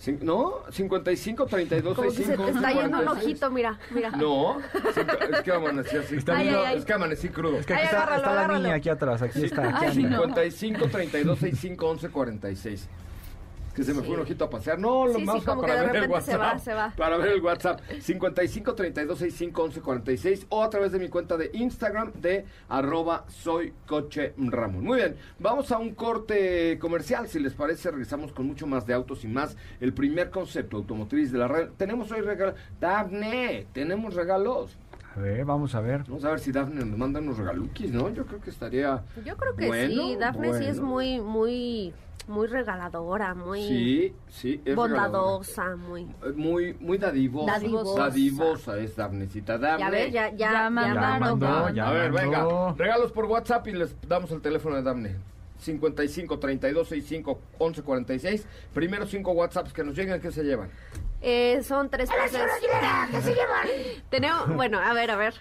[0.00, 3.24] Cin- No, 55 32 Como que se 65 te está 11 yendo un 46.
[3.32, 4.10] ojito, mira, mira.
[4.10, 6.16] No, es que amanecí así.
[6.18, 6.78] Está Ay, viendo- ay, ay.
[6.78, 7.56] Es que amanecí crudo.
[7.58, 9.62] Es que Ay, aquí está, agárralo, está la niña aquí atrás, aquí está.
[9.70, 10.16] Aquí Ay, anda.
[10.18, 10.22] no.
[10.22, 12.88] 55 32 65 11 46.
[13.78, 14.76] Que se me fue un ojito a pasear.
[14.76, 16.56] No, lo Sí, sí, más como para que de ver el repente se WhatsApp.
[16.56, 16.92] va, se va.
[16.96, 17.80] Para ver el WhatsApp.
[18.00, 23.24] 55 32 65 11 46 o a través de mi cuenta de Instagram de arroba
[23.28, 24.82] soy coche Ramón.
[24.82, 27.28] Muy bien, vamos a un corte comercial.
[27.28, 29.56] Si les parece, regresamos con mucho más de autos y más.
[29.80, 31.68] El primer concepto automotriz de la red.
[31.76, 32.56] Tenemos hoy regalos.
[32.80, 34.76] Dafne, tenemos regalos.
[35.14, 36.02] A ver, vamos a ver.
[36.08, 38.08] Vamos a ver si Dafne nos manda unos regaluquis, ¿no?
[38.10, 39.04] Yo creo que estaría.
[39.24, 41.92] Yo creo que bueno, sí, Dafne sí es muy, muy,
[42.28, 46.02] muy regaladora, muy Sí, sí, es bondadosa, muy...
[46.02, 47.52] Eh, Muy, muy dadivosa.
[47.52, 48.02] Dadivosa.
[48.02, 49.58] Dadivosa es Dafnecita.
[49.58, 49.90] Dafne.
[49.90, 51.20] Ya ya, ya, Ya ya mandaron.
[51.40, 52.74] mandó, ya A ver, venga.
[52.76, 55.16] Regalos por WhatsApp y les damos el teléfono de Dafne.
[55.58, 58.46] 55 32 65 11 46.
[58.72, 60.70] Primero cinco WhatsApps que nos lleguen, ¿qué se llevan?
[61.20, 62.40] Eh, son tres pases.
[64.10, 65.34] Tenemos, bueno, a ver, a ver.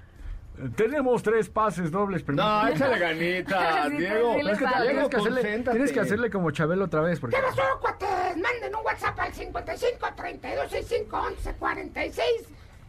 [0.76, 2.22] Tenemos tres pases dobles.
[2.28, 2.72] No, permítame.
[2.74, 4.36] échale ganita, Diego.
[4.38, 5.72] Es que tienes, que hacerle, concéntrate.
[5.72, 7.20] tienes que hacerle como Chabelo otra vez.
[7.20, 7.38] Porque...
[7.82, 8.08] cuates?
[8.38, 12.26] Manden un WhatsApp al 55 32 65 11 46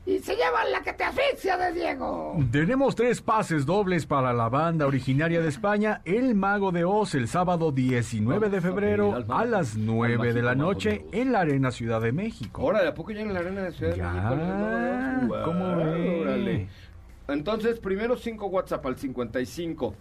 [0.09, 2.39] y se llevan la que te asfixia de Diego.
[2.51, 7.29] Tenemos tres pases dobles para la banda originaria de España, El Mago de Oz, el
[7.29, 12.01] sábado 19 de febrero a las al 9 de la noche en la Arena Ciudad
[12.01, 12.63] de México.
[12.63, 15.43] Órale, ¿a poco ya en la arena de Ciudad de Ya, México?
[15.45, 16.69] ¿cómo órale.
[17.29, 19.95] Entonces, primero cinco WhatsApp al 55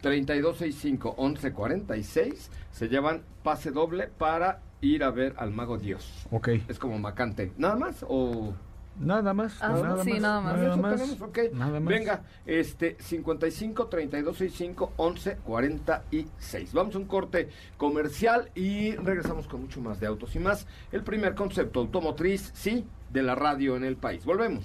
[0.00, 6.26] 3265 1146 se llevan pase doble para ir a ver al Mago Dios.
[6.30, 7.52] Ok, Es como macante.
[7.56, 8.54] ¿Nada más o...?
[8.96, 9.60] nada más.
[9.60, 10.56] Ah, nada sí, más, nada más.
[10.56, 10.96] Nada más.
[10.96, 11.38] tenemos, ok.
[11.52, 11.84] Nada más.
[11.84, 16.72] Venga, este 55 3265 1146.
[16.72, 20.66] Vamos a un corte comercial y regresamos con mucho más de autos y más.
[20.92, 24.24] El primer concepto automotriz, sí, de la radio en el país.
[24.24, 24.64] Volvemos.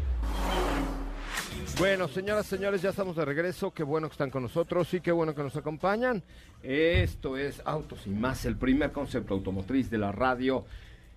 [1.77, 3.71] Bueno, señoras, señores, ya estamos de regreso.
[3.71, 6.23] Qué bueno que están con nosotros y qué bueno que nos acompañan.
[6.61, 10.65] Esto es Autos y más, el primer concepto automotriz de la radio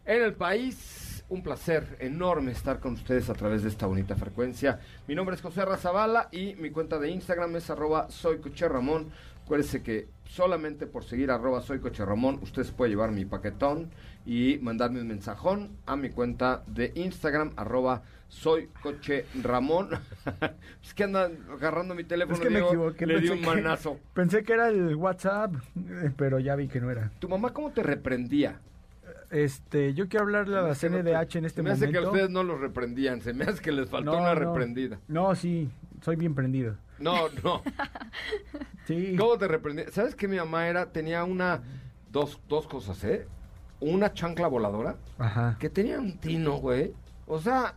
[0.04, 1.24] en el país.
[1.28, 4.78] Un placer enorme estar con ustedes a través de esta bonita frecuencia.
[5.08, 9.10] Mi nombre es José Razabala y mi cuenta de Instagram es arroba soy Ramón.
[9.44, 13.90] Acuérdese que solamente por seguir arroba soy coche Ramón, usted se puede llevar mi paquetón
[14.24, 18.02] y mandarme un mensajón a mi cuenta de Instagram, arroba
[18.34, 19.90] soy coche Ramón.
[20.82, 22.34] es que anda agarrando mi teléfono.
[22.34, 23.06] Es que me Diego, equivoqué.
[23.06, 23.98] Le di un que- manazo.
[24.12, 27.10] Pensé que era el WhatsApp, eh, pero ya vi que no era.
[27.18, 28.60] ¿Tu mamá cómo te reprendía?
[29.30, 32.00] Este, yo quiero hablarle a la me no CNDH en este se me hace momento.
[32.00, 34.40] que a ustedes no los reprendían, se me hace que les faltó No, una no.
[34.52, 34.98] reprendida.
[35.08, 35.70] No, sí,
[36.02, 36.76] soy bien prendido.
[36.98, 37.62] No, no.
[38.86, 39.16] Sí.
[39.18, 39.86] ¿Cómo te reprendía?
[39.90, 41.62] ¿Sabes que mi mamá era, tenía una,
[42.12, 43.26] dos, dos cosas, ¿eh?
[43.80, 45.56] Una chancla voladora Ajá.
[45.58, 46.92] que tenía un tino, güey.
[47.26, 47.76] O sea,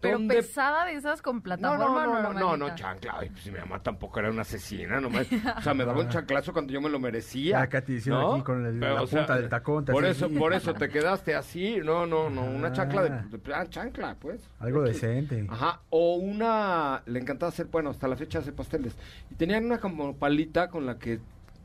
[0.00, 3.16] Pero donde- pesada de esas con plataforma no, no, no, no, no, chancla.
[3.18, 5.26] Ay, pues mi mamá tampoco era una asesina, nomás.
[5.58, 7.58] O sea, me daba un chanclazo cuando yo me lo merecía.
[7.60, 8.34] La Catición ¿no?
[8.34, 9.84] aquí con el- Pero, la o sea, punta del tacón.
[9.84, 10.34] te Por hace eso, así.
[10.36, 11.78] por eso te quedaste así.
[11.84, 13.24] No, no, no, una chancla de, Ah.
[13.30, 14.48] de- ah, chancla, pues.
[14.60, 15.46] Algo decente.
[15.48, 18.96] Ajá, o una, le encantaba hacer, bueno, hasta la fecha hace pasteles.
[19.30, 21.18] Y tenían una como palita con la que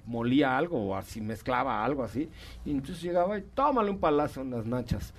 [0.06, 2.30] molía algo o así, mezclaba algo así.
[2.66, 5.14] Y entonces llegaba y tómale un palazo en las nachas.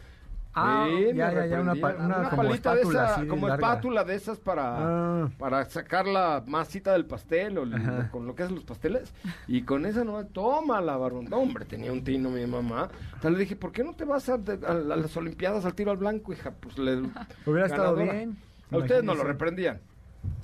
[0.56, 2.16] Ah, Sí, ya, ya, ya, una, pa- reprendía.
[2.18, 3.66] una como palita de esa, así como larga.
[3.66, 5.30] espátula de esas para, Ah.
[5.36, 9.12] para sacar la masita del pastel o el- con lo que hacen los pasteles.
[9.48, 11.24] Y con esa no, toma la varón.
[11.28, 12.88] No, hombre, tenía un tino mi mamá.
[13.06, 15.90] Entonces le dije, ¿por qué no te vas a, a- a las Olimpiadas al tiro
[15.90, 16.52] al blanco, hija?
[16.60, 17.02] Pues le...
[17.46, 18.36] Hubiera estado bien.
[18.70, 19.80] A ustedes no lo reprendían.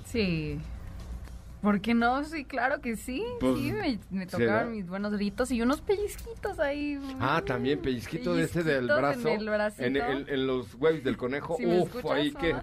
[0.05, 0.59] Sí.
[1.61, 2.23] ¿Por qué no?
[2.23, 3.23] Sí, claro que sí.
[3.39, 4.45] Pues, sí, me, me ¿será?
[4.45, 6.99] tocaron mis buenos gritos y unos pellizquitos ahí.
[7.19, 9.29] Ah, también pellizquito de ese del brazo.
[9.77, 11.53] En el en, en- en los huevos del conejo.
[11.55, 11.61] Uf,
[11.95, 12.55] escuchas, ahí qué,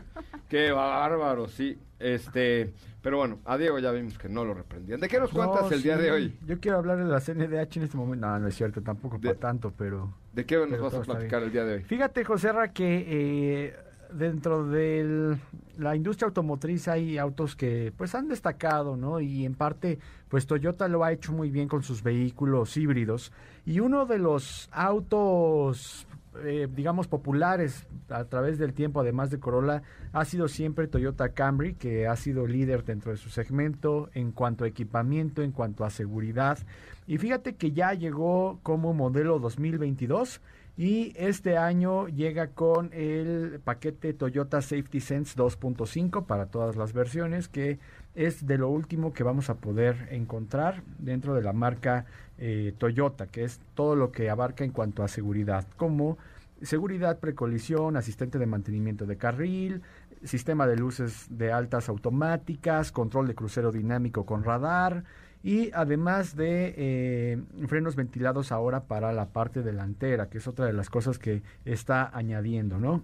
[0.49, 1.78] qué bárbaro, sí.
[2.01, 2.72] Este,
[3.03, 5.01] pero bueno, a Diego ya vimos que no lo reprendían.
[5.01, 6.38] ¿De qué nos cuentas No, el día de hoy?
[6.46, 8.26] Yo quiero hablar de la CNDH en este momento.
[8.26, 10.12] No, no es cierto, tampoco De- para tanto, pero...
[10.32, 11.82] ¿De qué nos vas a platicar el día de hoy?
[11.84, 13.76] Fíjate, Joserra, que eh,
[14.13, 15.37] dentro de
[15.77, 19.21] la industria automotriz hay autos que pues han destacado, ¿no?
[19.21, 19.99] Y en parte,
[20.29, 23.33] pues Toyota lo ha hecho muy bien con sus vehículos híbridos.
[23.67, 26.07] Y uno de los autos,
[26.43, 29.83] eh, digamos, populares a través del tiempo, además de Corolla,
[30.13, 34.65] ha sido siempre Toyota Camry, que ha sido líder dentro de su segmento en cuanto
[34.65, 36.59] a equipamiento, en cuanto a seguridad.
[37.07, 40.41] Y fíjate que ya llegó como modelo 2022
[40.79, 47.49] y este año llega con el paquete Toyota Safety Sense 2.5 para todas las versiones,
[47.49, 47.81] que
[48.14, 52.07] es de lo último que vamos a poder encontrar dentro de la marca
[52.39, 56.16] eh, Toyota, que es todo lo que abarca en cuanto a seguridad, como
[56.62, 59.83] seguridad precolisión, asistente de mantenimiento de carril,
[60.22, 65.03] sistema de luces de altas automáticas, control de crucero dinámico con radar,
[65.43, 70.72] y además de eh, frenos ventilados ahora para la parte delantera, que es otra de
[70.72, 73.03] las cosas que está añadiendo, ¿no?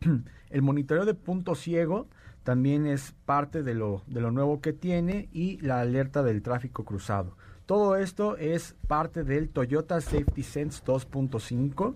[0.50, 2.06] El monitoreo de punto ciego
[2.42, 6.84] también es parte de lo, de lo nuevo que tiene y la alerta del tráfico
[6.84, 7.36] cruzado.
[7.66, 11.94] Todo esto es parte del Toyota Safety Sense 2.5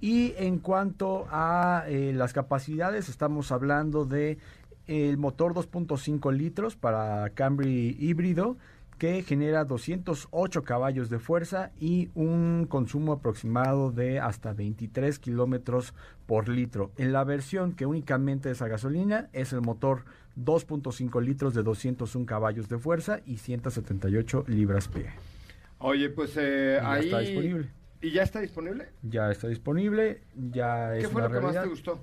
[0.00, 4.38] y en cuanto a eh, las capacidades, estamos hablando de
[4.86, 8.56] el motor 2.5 litros para Camry híbrido
[9.00, 15.94] que genera 208 caballos de fuerza y un consumo aproximado de hasta 23 kilómetros
[16.26, 16.92] por litro.
[16.98, 20.04] En la versión que únicamente es a gasolina es el motor
[20.36, 25.06] 2.5 litros de 201 caballos de fuerza y 178 libras-pie.
[25.78, 27.04] Oye, pues eh, Ya ahí...
[27.06, 27.70] está disponible.
[28.02, 28.88] ¿Y ya está disponible?
[29.02, 30.20] Ya está disponible,
[30.52, 32.00] ya es ¿Qué fue una lo que más te gustó?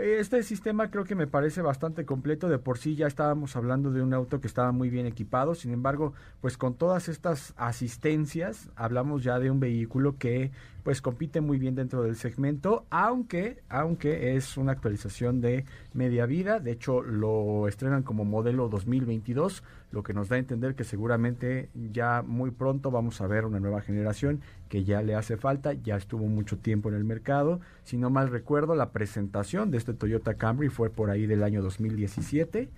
[0.00, 2.48] Este sistema creo que me parece bastante completo.
[2.48, 5.54] De por sí ya estábamos hablando de un auto que estaba muy bien equipado.
[5.54, 10.50] Sin embargo, pues con todas estas asistencias, hablamos ya de un vehículo que
[10.82, 15.64] pues compite muy bien dentro del segmento, aunque, aunque es una actualización de
[15.96, 16.60] media vida.
[16.60, 21.68] De hecho, lo estrenan como modelo 2022, lo que nos da a entender que seguramente
[21.92, 25.96] ya muy pronto vamos a ver una nueva generación que ya le hace falta, ya
[25.96, 27.60] estuvo mucho tiempo en el mercado.
[27.84, 31.62] Si no mal recuerdo, la presentación de este Toyota Camry fue por ahí del año
[31.62, 32.68] 2017,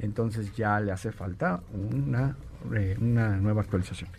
[0.00, 2.36] entonces ya le hace falta una,
[2.74, 4.10] eh, una nueva actualización.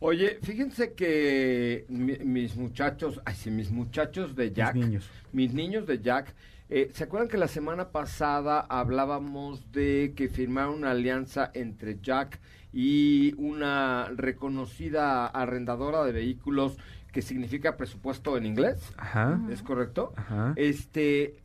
[0.00, 5.08] Oye, fíjense que mi- mis muchachos, ay sí, mis muchachos de Jack, niños.
[5.32, 6.34] mis niños de Jack,
[6.74, 12.40] eh, ¿se acuerdan que la semana pasada hablábamos de que firmaron una alianza entre Jack
[12.72, 16.78] y una reconocida arrendadora de vehículos
[17.12, 18.80] que significa presupuesto en inglés?
[18.96, 19.40] Ajá.
[19.50, 20.14] ¿Es correcto?
[20.16, 20.54] Ajá.
[20.56, 21.36] Este,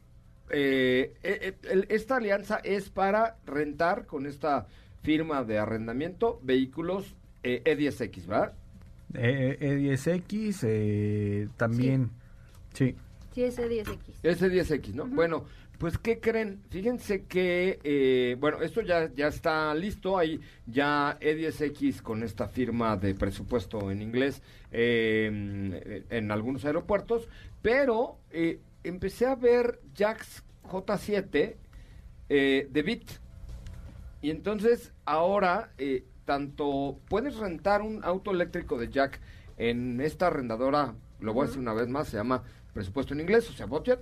[0.49, 4.67] eh, eh, eh, esta alianza es para rentar con esta
[5.03, 8.53] firma de arrendamiento vehículos eh, E10X, ¿verdad?
[9.13, 12.11] Eh, E10X eh, también,
[12.73, 12.89] sí.
[12.89, 12.95] Sí,
[13.43, 14.21] ese 10X.
[14.23, 15.05] S10X, ¿no?
[15.07, 15.45] Bueno,
[15.77, 16.63] Pues, ¿qué creen?
[16.71, 20.17] Fíjense que, eh, bueno, esto ya, ya está listo.
[20.17, 27.27] Hay ya E10X con esta firma de presupuesto en inglés eh, en algunos aeropuertos,
[27.61, 31.55] pero eh, empecé a ver Jax J7
[32.29, 33.11] eh, de Bit.
[34.23, 39.21] Y entonces ahora, eh, tanto puedes rentar un auto eléctrico de Jack
[39.57, 42.43] en esta arrendadora, lo voy a decir una vez más, se llama
[42.77, 43.99] presupuesto en inglés, o sea, budget.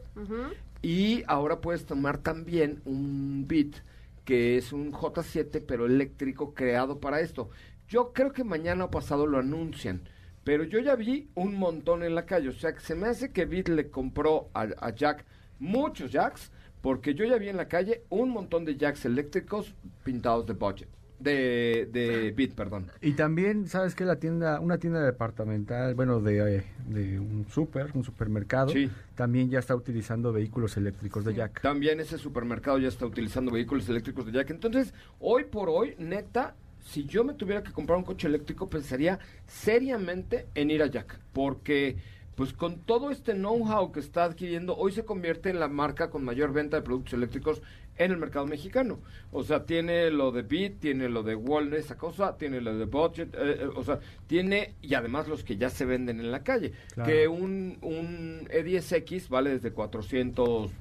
[0.82, 3.78] Y ahora puedes tomar también un Bit
[4.26, 7.50] que es un J7 pero eléctrico creado para esto.
[7.88, 10.02] Yo creo que mañana o pasado lo anuncian,
[10.44, 13.32] pero yo ya vi un montón en la calle, o sea que se me hace
[13.32, 15.24] que Bit le compró a, a Jack
[15.58, 16.52] muchos Jacks,
[16.82, 19.74] porque yo ya vi en la calle un montón de Jacks eléctricos
[20.04, 20.90] pintados de budget,
[21.26, 22.88] de, de Bit, perdón.
[23.02, 24.06] Y también, ¿sabes qué?
[24.06, 28.90] La tienda, una tienda departamental, bueno, de, eh, de un super, un supermercado, Sí.
[29.16, 31.62] también ya está utilizando vehículos eléctricos de Jack.
[31.62, 34.52] También ese supermercado ya está utilizando vehículos eléctricos de Jack.
[34.52, 39.20] Entonces, hoy por hoy, neta, si yo me tuviera que comprar un coche eléctrico, pensaría
[39.48, 41.20] seriamente en ir a Jack.
[41.34, 41.98] Porque,
[42.36, 46.24] pues con todo este know-how que está adquiriendo, hoy se convierte en la marca con
[46.24, 47.62] mayor venta de productos eléctricos
[47.98, 49.00] en el mercado mexicano.
[49.32, 52.86] O sea, tiene lo de Bit, tiene lo de Walnut, esa cosa, tiene lo de
[52.86, 56.44] Budget, eh, eh, o sea, tiene, y además los que ya se venden en la
[56.44, 56.74] calle.
[56.94, 57.10] Claro.
[57.10, 60.72] Que un, un E10X vale desde 400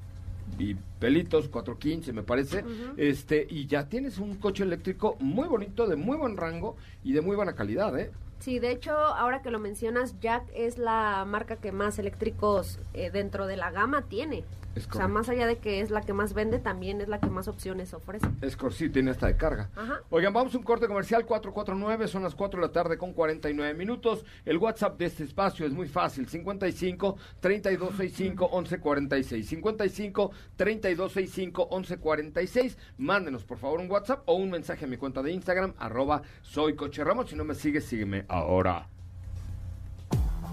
[0.59, 2.65] y pelitos, 415 me parece,
[2.97, 7.23] este y ya tienes un coche eléctrico muy bonito, de muy buen rango y de
[7.23, 8.11] muy buena calidad, ¿eh?
[8.39, 13.11] Sí, de hecho, ahora que lo mencionas, Jack es la marca que más eléctricos eh,
[13.11, 14.45] dentro de la gama tiene.
[14.75, 15.09] Es o sea, correcto.
[15.15, 17.95] más allá de que es la que más vende, también es la que más opciones
[17.95, 18.27] ofrece.
[18.41, 19.71] Es cor- sí, tiene hasta de carga.
[19.77, 20.01] Ajá.
[20.11, 23.73] Oigan, vamos a un corte comercial 449, son las 4 de la tarde con 49
[23.75, 24.25] minutos.
[24.45, 29.49] El WhatsApp de este espacio es muy fácil, 55 3265 1146.
[29.49, 32.79] 55 3265 1146.
[32.99, 36.75] Mándenos por favor un WhatsApp o un mensaje a mi cuenta de Instagram, arroba soy
[36.75, 37.31] Coche Ramos.
[37.31, 38.89] Si no me sigues, sígueme ahora.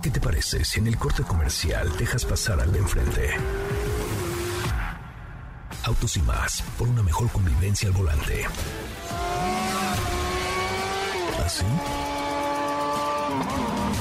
[0.02, 3.30] ¿Qué te parece si en el corte comercial dejas pasar al de enfrente?
[5.84, 8.46] Autos y más, por una mejor convivencia al volante.
[11.44, 11.66] ¿Así?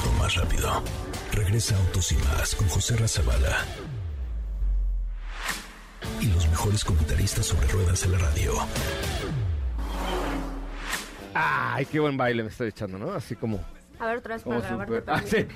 [0.07, 0.83] O más rápido.
[1.31, 3.65] Regresa Autos y más con José Razabala.
[6.19, 8.53] Y los mejores comentaristas sobre ruedas de la radio.
[11.33, 13.11] Ay, qué buen baile me estoy echando, ¿no?
[13.13, 13.59] Así como...
[14.01, 15.47] A ver, otra vez para grabarte súper- Ah, sí.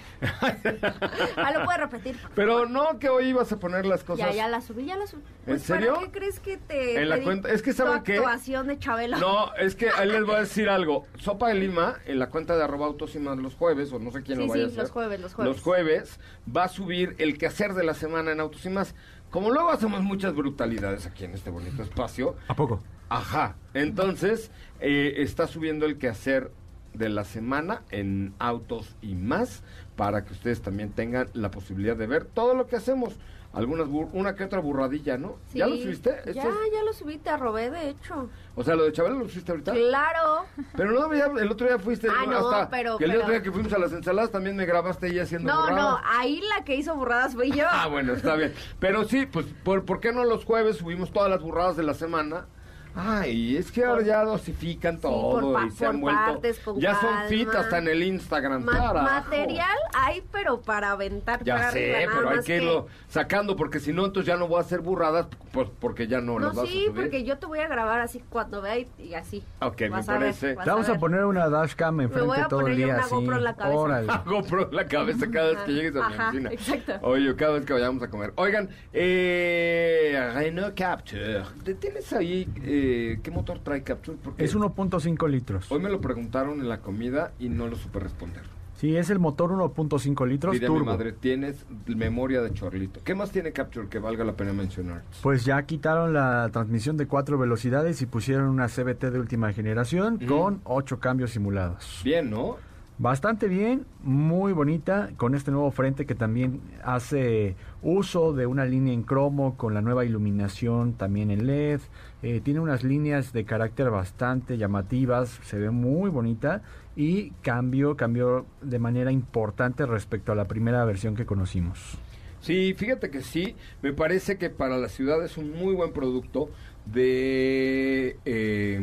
[1.35, 2.15] Ah, lo puedes repetir.
[2.35, 4.27] Pero no que hoy ibas a poner las cosas...
[4.29, 5.21] Ya, ya la subí, ya la subí.
[5.21, 5.95] ¿En Pues, serio?
[5.95, 8.17] ¿Para qué crees que te En la cuenta- es que ¿saben qué?
[8.17, 9.17] actuación de Chabela?
[9.17, 11.07] No, es que ahí les voy a decir algo.
[11.17, 14.11] Sopa de Lima, en la cuenta de arroba autos y más los jueves, o no
[14.11, 14.79] sé quién Sí, lo vaya sí, a hacer.
[14.83, 15.53] los jueves, los jueves.
[15.55, 16.19] Los jueves
[16.55, 18.93] va a subir el quehacer de la semana en autos y más.
[19.31, 22.35] Como luego hacemos muchas brutalidades aquí en este bonito espacio.
[22.47, 22.81] ¿A poco?
[23.09, 23.55] Ajá.
[23.73, 26.51] Entonces, eh, está subiendo el quehacer
[26.97, 29.63] de la semana en autos y más
[29.95, 33.15] para que ustedes también tengan la posibilidad de ver todo lo que hacemos.
[33.53, 35.37] Algunas bur- una que otra burradilla, ¿no?
[35.47, 35.59] Sí.
[35.59, 36.09] ¿Ya lo subiste?
[36.25, 38.29] Ya, es- ya lo subí, te robé, de hecho.
[38.53, 39.71] O sea, lo de Chabela lo subiste ahorita.
[39.71, 40.45] Claro.
[40.75, 43.41] Pero no, ya el otro día fuiste Ah, no, hasta pero- que el otro día
[43.41, 45.81] que fuimos a las ensaladas también me grabaste ahí haciendo No, burradas.
[45.81, 47.63] no, ahí la que hizo burradas fui yo.
[47.71, 48.53] Ah, bueno, está bien.
[48.79, 51.93] Pero sí, pues, ¿por, por qué no los jueves subimos todas las burradas de la
[51.93, 52.47] semana?
[52.95, 56.21] Ay, es que ahora ya dosifican todo y se han vuelto.
[56.33, 57.27] partes, con ya son calma.
[57.27, 58.63] fit hasta en el Instagram.
[58.63, 59.01] Ma- carajo.
[59.01, 63.79] material hay, pero para aventar Ya para sé, arriba, pero hay que irlo sacando porque
[63.79, 66.55] si no, entonces ya no voy a hacer burradas, pues porque ya no, No, las
[66.55, 67.01] vas sí, a subir.
[67.03, 69.43] porque yo te voy a grabar así cuando vea y, y así.
[69.61, 70.55] Ok, me a ver, parece.
[70.55, 72.85] Te vamos a poner una dashcam enfrente a todo el día.
[72.87, 73.09] una así.
[73.15, 73.77] GoPro en la cabeza.
[73.77, 74.07] Órale.
[74.25, 76.51] GoPro en la cabeza cada vez que llegues a mi oficina.
[76.51, 76.93] exacto.
[77.01, 78.31] Oye, cada vez que vayamos a comer.
[78.35, 81.43] Oigan, eh, Renault Capture.
[81.79, 82.83] ¿Tienes ahí eh,
[83.23, 84.17] qué motor trae Capture?
[84.23, 85.71] Porque Es 1.5 litros.
[85.71, 88.43] hoy me lo preguntaron en la comida y no lo supe responder.
[88.77, 90.83] Sí, es el motor 1.5 litros a mi turbo.
[90.86, 92.99] madre, tienes memoria de chorlito.
[93.05, 95.01] ¿Qué más tiene Capture que valga la pena mencionar?
[95.23, 100.19] Pues ya quitaron la transmisión de cuatro velocidades y pusieron una CBT de última generación
[100.21, 100.25] Mm.
[100.27, 102.01] con ocho cambios simulados.
[102.03, 102.57] Bien, ¿no?
[102.97, 108.93] Bastante bien, muy bonita, con este nuevo frente que también hace uso de una línea
[108.93, 111.81] en cromo con la nueva iluminación también en LED.
[112.23, 116.61] Eh, tiene unas líneas de carácter bastante llamativas, se ve muy bonita
[116.95, 121.97] y cambió, cambió de manera importante respecto a la primera versión que conocimos.
[122.39, 123.55] Sí, fíjate que sí.
[123.81, 126.49] Me parece que para la ciudad es un muy buen producto
[126.86, 128.79] de eh,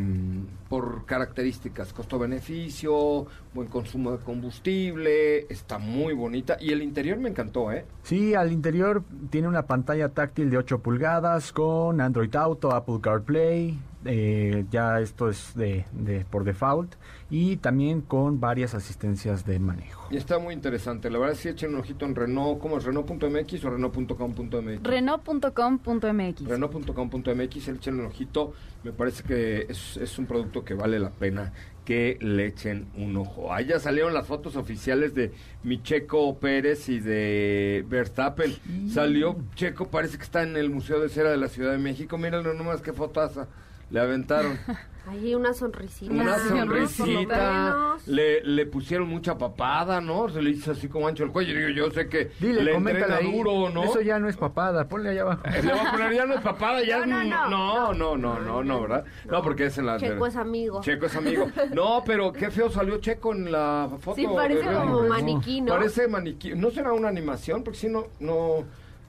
[0.69, 7.71] por características, costo-beneficio, buen consumo de combustible, está muy bonita y el interior me encantó,
[7.71, 7.85] ¿eh?
[8.03, 13.79] Sí, al interior tiene una pantalla táctil de 8 pulgadas con Android Auto, Apple CarPlay,
[14.05, 16.95] eh, ya esto es de, de por default
[17.31, 20.09] y también con varias asistencias de manejo.
[20.11, 22.85] Y está muy interesante, la verdad sí echen un ojito en Renault, ¿cómo es?
[22.85, 24.83] Renault.mx o Renault.com.mx?
[24.83, 26.45] Renault.com.mx.
[26.45, 28.53] Renault.com.mx, echen un ojito,
[28.85, 31.53] me parece que es, es un producto que vale la pena
[31.85, 33.53] que le echen un ojo.
[33.53, 35.33] Ahí ya salieron las fotos oficiales de
[35.63, 38.55] mi Checo Pérez y de Verstappen.
[38.89, 42.19] Salió Checo, parece que está en el Museo de Cera de la Ciudad de México.
[42.19, 43.49] Mírenlo nomás qué fotaza
[43.93, 44.59] le aventaron.
[45.05, 46.13] Ahí una sonrisita.
[46.13, 46.49] Una lo
[46.89, 50.29] sonrisita, le, le pusieron mucha papada, ¿no?
[50.29, 51.57] Se le hizo así como ancho el cuello.
[51.57, 53.33] Digo, yo sé que Dile, le entrena ahí.
[53.33, 53.83] duro, ¿no?
[53.83, 55.43] Eso ya no es papada, ponle allá abajo.
[55.47, 57.95] Eh, Le va a poner ya no es papada, ya No, es- no, no, no.
[57.95, 59.05] no, no, no, no, ¿verdad?
[59.29, 59.97] No, porque es en la...
[59.99, 60.81] Checo es amigo.
[60.83, 61.49] Checo es amigo.
[61.75, 64.15] No, pero qué feo salió Checo en la foto.
[64.15, 65.73] Sí, parece como maniquí, ¿no?
[65.73, 66.55] Parece maniquí.
[66.55, 67.65] ¿No será una animación?
[67.65, 68.65] Porque si no, no...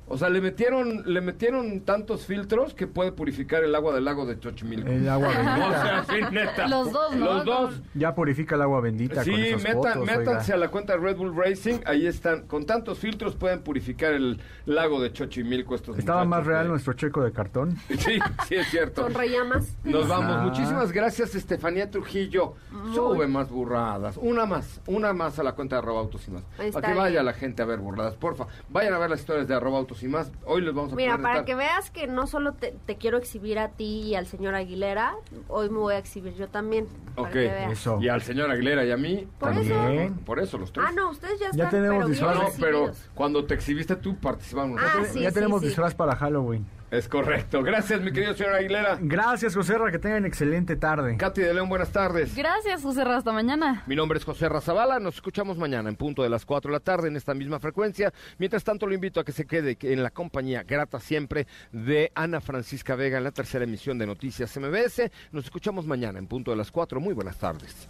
[0.08, 4.26] O sea, le metieron, le metieron tantos filtros que puede purificar el agua del lago
[4.26, 4.89] de Xochimilco.
[4.89, 6.30] El agua O sea, bendita.
[6.30, 6.68] sí, neta.
[6.68, 7.26] Los dos, ¿no?
[7.26, 7.82] Los dos.
[7.93, 10.18] Ya purifica el agua bendita Sí, con esas metan- fotos, oiga.
[10.18, 14.14] métanse a la cuenta de Red Bull Racing, ahí están, con tantos filtros pueden purificar
[14.14, 17.76] el lago de Xochimilco estos Estaba más real nuestro checo de cartón.
[17.97, 19.04] Sí, sí es cierto.
[19.04, 19.78] Sonreía más.
[19.86, 20.36] Nos vamos.
[20.38, 20.43] Ah.
[20.43, 22.56] Muchísimas gracias, Estefanía Trujillo.
[22.93, 24.18] Sube más burradas.
[24.18, 26.43] Una más, una más a la cuenta de arroba autos y más.
[26.74, 28.47] Para que vaya la gente a ver burradas, porfa.
[28.70, 30.32] Vayan a ver las historias de arroba autos y más.
[30.46, 33.60] Hoy les vamos a Mira, para que veas que no solo te, te quiero exhibir
[33.60, 35.16] a ti y al señor Aguilera,
[35.48, 36.88] hoy me voy a exhibir yo también.
[37.16, 37.36] Ok.
[37.36, 38.00] Eso.
[38.02, 39.28] Y al señor Aguilera y a mí.
[39.39, 40.16] Por También.
[40.20, 40.86] Por eso, los tres.
[40.89, 41.66] Ah, no, ustedes ya están.
[41.66, 42.36] Ya tenemos pero disfraz.
[42.36, 44.80] No, no, pero cuando te exhibiste tú participamos.
[44.82, 45.68] Ah, sí, ya sí, tenemos sí.
[45.68, 46.66] disfraz para Halloween.
[46.94, 47.64] Es correcto.
[47.64, 49.00] Gracias, mi querido señor Aguilera.
[49.02, 51.18] Gracias, José Ra, que tengan excelente tarde.
[51.18, 52.36] Katy de León, buenas tardes.
[52.36, 53.82] Gracias, José Ra, hasta mañana.
[53.88, 56.80] Mi nombre es José Razabala, nos escuchamos mañana en punto de las 4 de la
[56.80, 58.14] tarde en esta misma frecuencia.
[58.38, 62.41] Mientras tanto, lo invito a que se quede en la compañía grata siempre de Ana
[62.41, 65.10] Francisca Vega en la tercera emisión de Noticias MBS.
[65.32, 67.00] Nos escuchamos mañana en punto de las 4.
[67.00, 67.89] Muy buenas tardes.